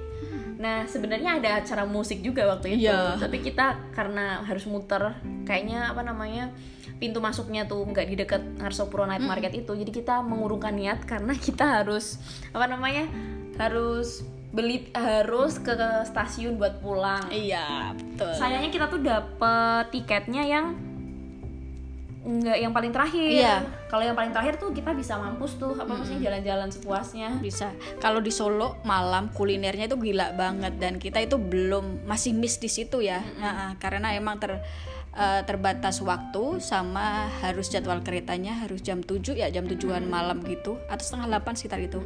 nah 0.54 0.82
sebenarnya 0.82 1.38
ada 1.38 1.62
acara 1.62 1.86
musik 1.86 2.18
juga 2.18 2.44
waktu 2.46 2.74
itu 2.74 2.86
Iya. 2.86 3.14
tapi 3.16 3.40
kita 3.40 3.78
karena 3.90 4.42
harus 4.42 4.66
muter 4.66 5.14
kayaknya 5.42 5.86
apa 5.86 6.02
namanya 6.02 6.50
pintu 6.98 7.18
masuknya 7.18 7.62
tuh 7.64 7.82
nggak 7.84 8.06
di 8.06 8.14
dekat 8.16 8.42
Ngarsopuro 8.58 9.06
Night 9.06 9.22
Market 9.22 9.50
itu 9.52 9.70
jadi 9.70 9.90
kita 9.90 10.14
mengurungkan 10.20 10.74
niat 10.74 11.02
karena 11.04 11.30
kita 11.38 11.78
harus 11.78 12.18
apa 12.50 12.66
namanya 12.66 13.06
harus 13.54 14.26
beli 14.54 14.86
harus 14.94 15.58
ke 15.58 15.74
stasiun 16.06 16.54
buat 16.54 16.78
pulang 16.78 17.26
Iya, 17.28 17.90
betul. 17.98 18.30
sayangnya 18.38 18.70
kita 18.70 18.86
tuh 18.86 19.02
dapet 19.02 19.90
tiketnya 19.90 20.46
yang 20.46 20.78
nggak 22.24 22.56
yang 22.56 22.72
paling 22.72 22.88
terakhir. 22.88 23.28
Iya. 23.36 23.56
Kalau 23.92 24.00
yang 24.00 24.16
paling 24.16 24.32
terakhir 24.32 24.56
tuh 24.56 24.72
kita 24.72 24.96
bisa 24.96 25.20
mampus 25.20 25.60
tuh 25.60 25.76
apa 25.76 25.92
maksudnya 25.92 26.32
jalan-jalan 26.32 26.72
sepuasnya. 26.72 27.28
bisa. 27.44 27.68
Kalau 28.00 28.24
di 28.24 28.32
Solo 28.32 28.80
malam 28.88 29.28
kulinernya 29.28 29.92
itu 29.92 30.00
gila 30.00 30.32
banget 30.32 30.80
dan 30.80 30.96
kita 30.96 31.20
itu 31.20 31.36
belum 31.36 32.08
masih 32.08 32.32
miss 32.32 32.56
di 32.56 32.72
situ 32.72 33.04
ya. 33.04 33.20
Nah, 33.36 33.76
karena 33.76 34.16
emang 34.16 34.40
ter 34.40 34.56
eh, 35.14 35.42
terbatas 35.44 36.00
waktu 36.00 36.64
sama 36.64 37.28
harus 37.44 37.68
jadwal 37.68 38.00
keretanya 38.00 38.56
harus 38.64 38.80
jam 38.80 39.04
7 39.04 39.36
ya 39.36 39.52
jam 39.52 39.68
tujuan 39.68 40.08
malam 40.08 40.40
gitu 40.48 40.80
atau 40.88 41.04
setengah 41.04 41.28
8 41.44 41.60
sekitar 41.60 41.78
itu. 41.84 42.00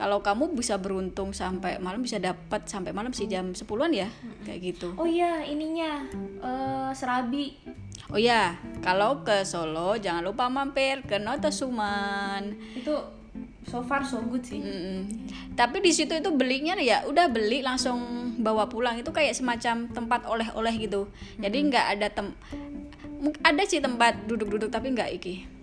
Kalau 0.00 0.24
kamu 0.24 0.56
bisa 0.56 0.80
beruntung 0.80 1.36
sampai 1.36 1.76
malam 1.76 2.00
bisa 2.00 2.16
dapat 2.16 2.64
sampai 2.64 2.96
malam 2.96 3.12
sih 3.12 3.28
jam 3.28 3.52
10-an 3.52 3.92
ya 3.92 4.08
kayak 4.48 4.60
gitu. 4.72 4.96
Oh 4.96 5.04
iya 5.04 5.44
ininya 5.44 6.08
eh, 6.40 6.90
serabi. 6.96 7.60
Oh 8.08 8.16
ya, 8.16 8.56
kalau 8.80 9.20
ke 9.20 9.44
Solo 9.44 10.00
jangan 10.00 10.24
lupa 10.24 10.48
mampir 10.48 11.04
ke 11.04 11.20
Notosuman. 11.20 12.56
Itu 12.72 12.96
so 13.68 13.84
far 13.84 14.00
so 14.00 14.24
good 14.24 14.40
sih. 14.40 14.56
Mm-mm. 14.56 15.04
Tapi 15.52 15.84
di 15.84 15.92
situ 15.92 16.16
itu 16.16 16.32
belinya 16.32 16.74
ya 16.80 17.04
udah 17.04 17.28
beli 17.28 17.60
langsung 17.60 18.00
bawa 18.40 18.72
pulang 18.72 18.96
itu 18.96 19.12
kayak 19.12 19.36
semacam 19.36 19.84
tempat 19.92 20.24
oleh-oleh 20.24 20.74
gitu. 20.80 21.12
Jadi 21.36 21.58
nggak 21.68 21.86
ada 22.00 22.08
tem 22.08 22.32
ada 23.44 23.62
sih 23.68 23.84
tempat 23.84 24.24
duduk-duduk 24.24 24.72
tapi 24.72 24.96
nggak 24.96 25.10
iki 25.20 25.59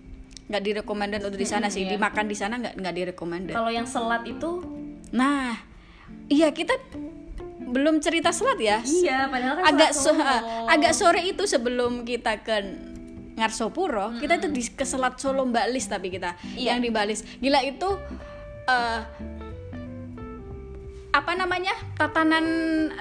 nggak 0.48 0.64
direkomended 0.64 1.22
untuk 1.22 1.36
di 1.36 1.46
sana 1.46 1.68
sih 1.68 1.84
dimakan 1.84 2.26
di 2.26 2.34
sana 2.34 2.56
nggak 2.56 2.76
nggak 2.76 2.96
direkomended. 2.96 3.54
Kalau 3.54 3.68
yang 3.68 3.84
selat 3.86 4.24
itu 4.24 4.64
Nah 5.10 5.56
iya 6.28 6.52
kita 6.52 6.76
belum 7.62 8.00
cerita 8.00 8.32
selat 8.32 8.56
ya. 8.58 8.78
iya 8.84 9.28
padahal 9.28 9.60
kan 9.60 9.64
agak 9.66 9.92
so- 9.92 10.16
agak 10.66 10.94
sore 10.94 11.22
itu 11.22 11.44
sebelum 11.44 12.04
kita 12.04 12.40
ke 12.40 12.56
Ngarsopuro 13.36 14.18
kita 14.18 14.40
itu 14.40 14.48
di 14.50 14.66
ke 14.66 14.82
Selat 14.82 15.22
Solo 15.22 15.46
Mbak 15.46 15.66
Lis 15.70 15.86
tapi 15.86 16.10
kita 16.10 16.34
Iya. 16.56 16.74
yang 16.74 16.82
di 16.82 16.90
Balis 16.90 17.22
gila 17.38 17.62
itu 17.62 17.86
eh, 18.66 19.00
apa 21.18 21.34
namanya 21.34 21.74
tatanan 21.98 22.46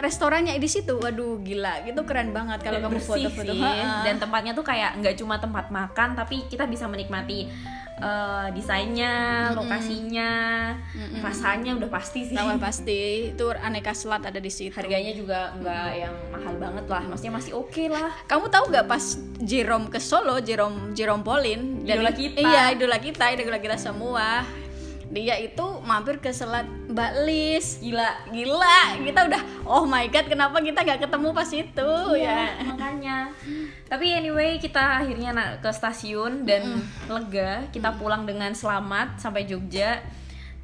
restorannya 0.00 0.56
di 0.56 0.64
situ. 0.64 0.96
Waduh 0.96 1.44
gila. 1.44 1.84
Itu 1.84 2.08
keren 2.08 2.32
banget 2.32 2.64
kalau 2.64 2.80
Dan 2.80 2.88
kamu 2.88 3.00
foto-foto. 3.04 3.52
dan 4.08 4.16
tempatnya 4.16 4.52
tuh 4.56 4.64
kayak 4.64 4.96
nggak 5.04 5.14
cuma 5.20 5.36
tempat 5.36 5.68
makan 5.68 6.16
tapi 6.16 6.48
kita 6.48 6.64
bisa 6.64 6.88
menikmati 6.88 7.52
eh, 7.96 8.46
desainnya 8.56 9.12
lokasinya 9.52 10.30
rasanya 11.20 11.76
udah 11.76 11.90
pasti 11.92 12.32
sih. 12.32 12.36
Tahu 12.36 12.56
pasti. 12.56 13.02
Itu 13.36 13.52
aneka 13.52 13.92
selat 13.92 14.24
ada 14.24 14.40
di 14.40 14.48
situ. 14.48 14.72
Harganya 14.72 15.12
juga 15.12 15.52
nggak 15.60 15.88
yang 15.92 16.14
mahal 16.32 16.54
banget 16.56 16.84
lah. 16.88 17.02
Maksudnya 17.04 17.34
masih 17.36 17.52
oke 17.52 17.84
lah. 17.92 18.10
Kamu 18.24 18.48
tahu 18.48 18.64
nggak 18.72 18.86
pas 18.88 19.04
Jerome 19.44 19.92
ke 19.92 20.00
Solo 20.00 20.40
Jerome 20.40 20.96
Jerome 20.96 21.20
Pauline 21.20 21.84
Idola 21.84 22.12
kita. 22.12 22.40
iya 22.40 22.72
idola 22.72 22.96
kita 22.96 23.28
idola 23.36 23.60
kita 23.60 23.76
semua 23.76 24.42
dia 25.06 25.38
itu 25.38 25.66
mampir 25.86 26.18
ke 26.18 26.34
selat 26.34 26.66
Mbak 26.90 27.12
Lis 27.24 27.78
gila 27.78 28.26
gila 28.34 28.98
kita 29.06 29.20
udah 29.30 29.42
oh 29.62 29.86
my 29.86 30.10
god 30.10 30.26
kenapa 30.26 30.58
kita 30.58 30.82
nggak 30.82 31.06
ketemu 31.06 31.28
pas 31.30 31.50
itu 31.54 31.90
Iya, 32.16 32.58
ya 32.58 32.64
makanya. 32.66 33.16
Tapi 33.86 34.06
anyway, 34.14 34.58
kita 34.58 35.02
akhirnya 35.02 35.30
ke 35.62 35.70
stasiun 35.70 36.42
dan 36.42 36.82
lega. 37.06 37.66
Kita 37.70 37.94
pulang 37.94 38.26
dengan 38.26 38.50
selamat 38.54 39.20
sampai 39.22 39.46
Jogja 39.46 40.02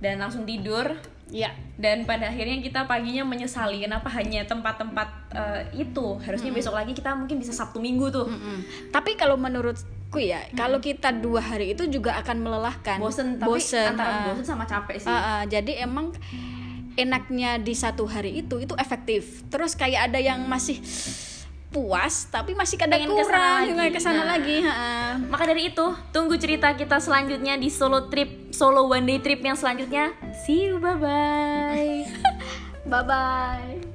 dan 0.02 0.18
langsung 0.18 0.42
tidur. 0.42 0.96
ya 1.32 1.48
Dan 1.80 2.04
pada 2.04 2.28
akhirnya 2.28 2.60
kita 2.60 2.84
paginya 2.84 3.24
menyesali 3.24 3.80
kenapa 3.80 4.12
hanya 4.12 4.44
tempat-tempat 4.44 5.08
eh, 5.32 5.62
itu. 5.80 6.18
Harusnya 6.20 6.52
besok 6.52 6.76
lagi 6.76 6.92
kita 6.92 7.14
mungkin 7.14 7.38
bisa 7.40 7.54
Sabtu 7.54 7.78
Minggu 7.80 8.10
tuh. 8.12 8.26
Mm-mm. 8.28 8.90
tapi 8.92 9.16
kalau 9.16 9.38
menurutku 10.12 10.20
ya 10.20 10.40
kalau 10.52 10.78
kita 10.78 11.08
dua 11.16 11.40
hari 11.40 11.72
itu 11.72 11.88
juga 11.88 12.20
akan 12.20 12.36
melelahkan 12.44 12.98
Bosen, 13.00 13.40
tapi 13.40 13.48
bosen 13.48 13.96
antara 13.96 14.12
ah. 14.12 14.24
bosen 14.28 14.44
sama 14.44 14.64
capek 14.68 14.96
sih. 15.00 15.08
Ah, 15.08 15.40
ah, 15.40 15.42
jadi 15.48 15.88
emang 15.88 16.12
enaknya 16.92 17.56
di 17.56 17.72
satu 17.72 18.04
hari 18.04 18.44
itu 18.44 18.60
itu 18.60 18.76
efektif 18.76 19.40
terus 19.48 19.72
kayak 19.72 20.12
ada 20.12 20.20
yang 20.20 20.44
masih 20.44 20.76
puas 21.72 22.28
tapi 22.28 22.52
masih 22.52 22.76
ada 22.76 23.00
Pengen 23.00 23.16
ke 23.16 23.24
sana 23.24 23.24
kurang 23.24 23.48
lagi. 23.56 23.70
pengen 23.72 23.92
ke 23.96 24.00
sana 24.04 24.20
Nah. 24.20 24.28
lagi 24.36 24.56
ha. 24.60 24.76
Maka 25.16 25.44
dari 25.48 25.72
itu, 25.72 25.86
tunggu 26.12 26.36
cerita 26.36 26.68
kita 26.76 27.00
selanjutnya 27.00 27.56
di 27.56 27.72
solo 27.72 28.12
trip, 28.12 28.52
solo 28.52 28.84
one 28.84 29.08
day 29.08 29.16
trip 29.24 29.40
yang 29.40 29.56
selanjutnya. 29.56 30.12
See 30.44 30.68
you, 30.68 30.76
bye-bye. 30.76 32.04
bye 32.92 33.04
bye 33.08 33.91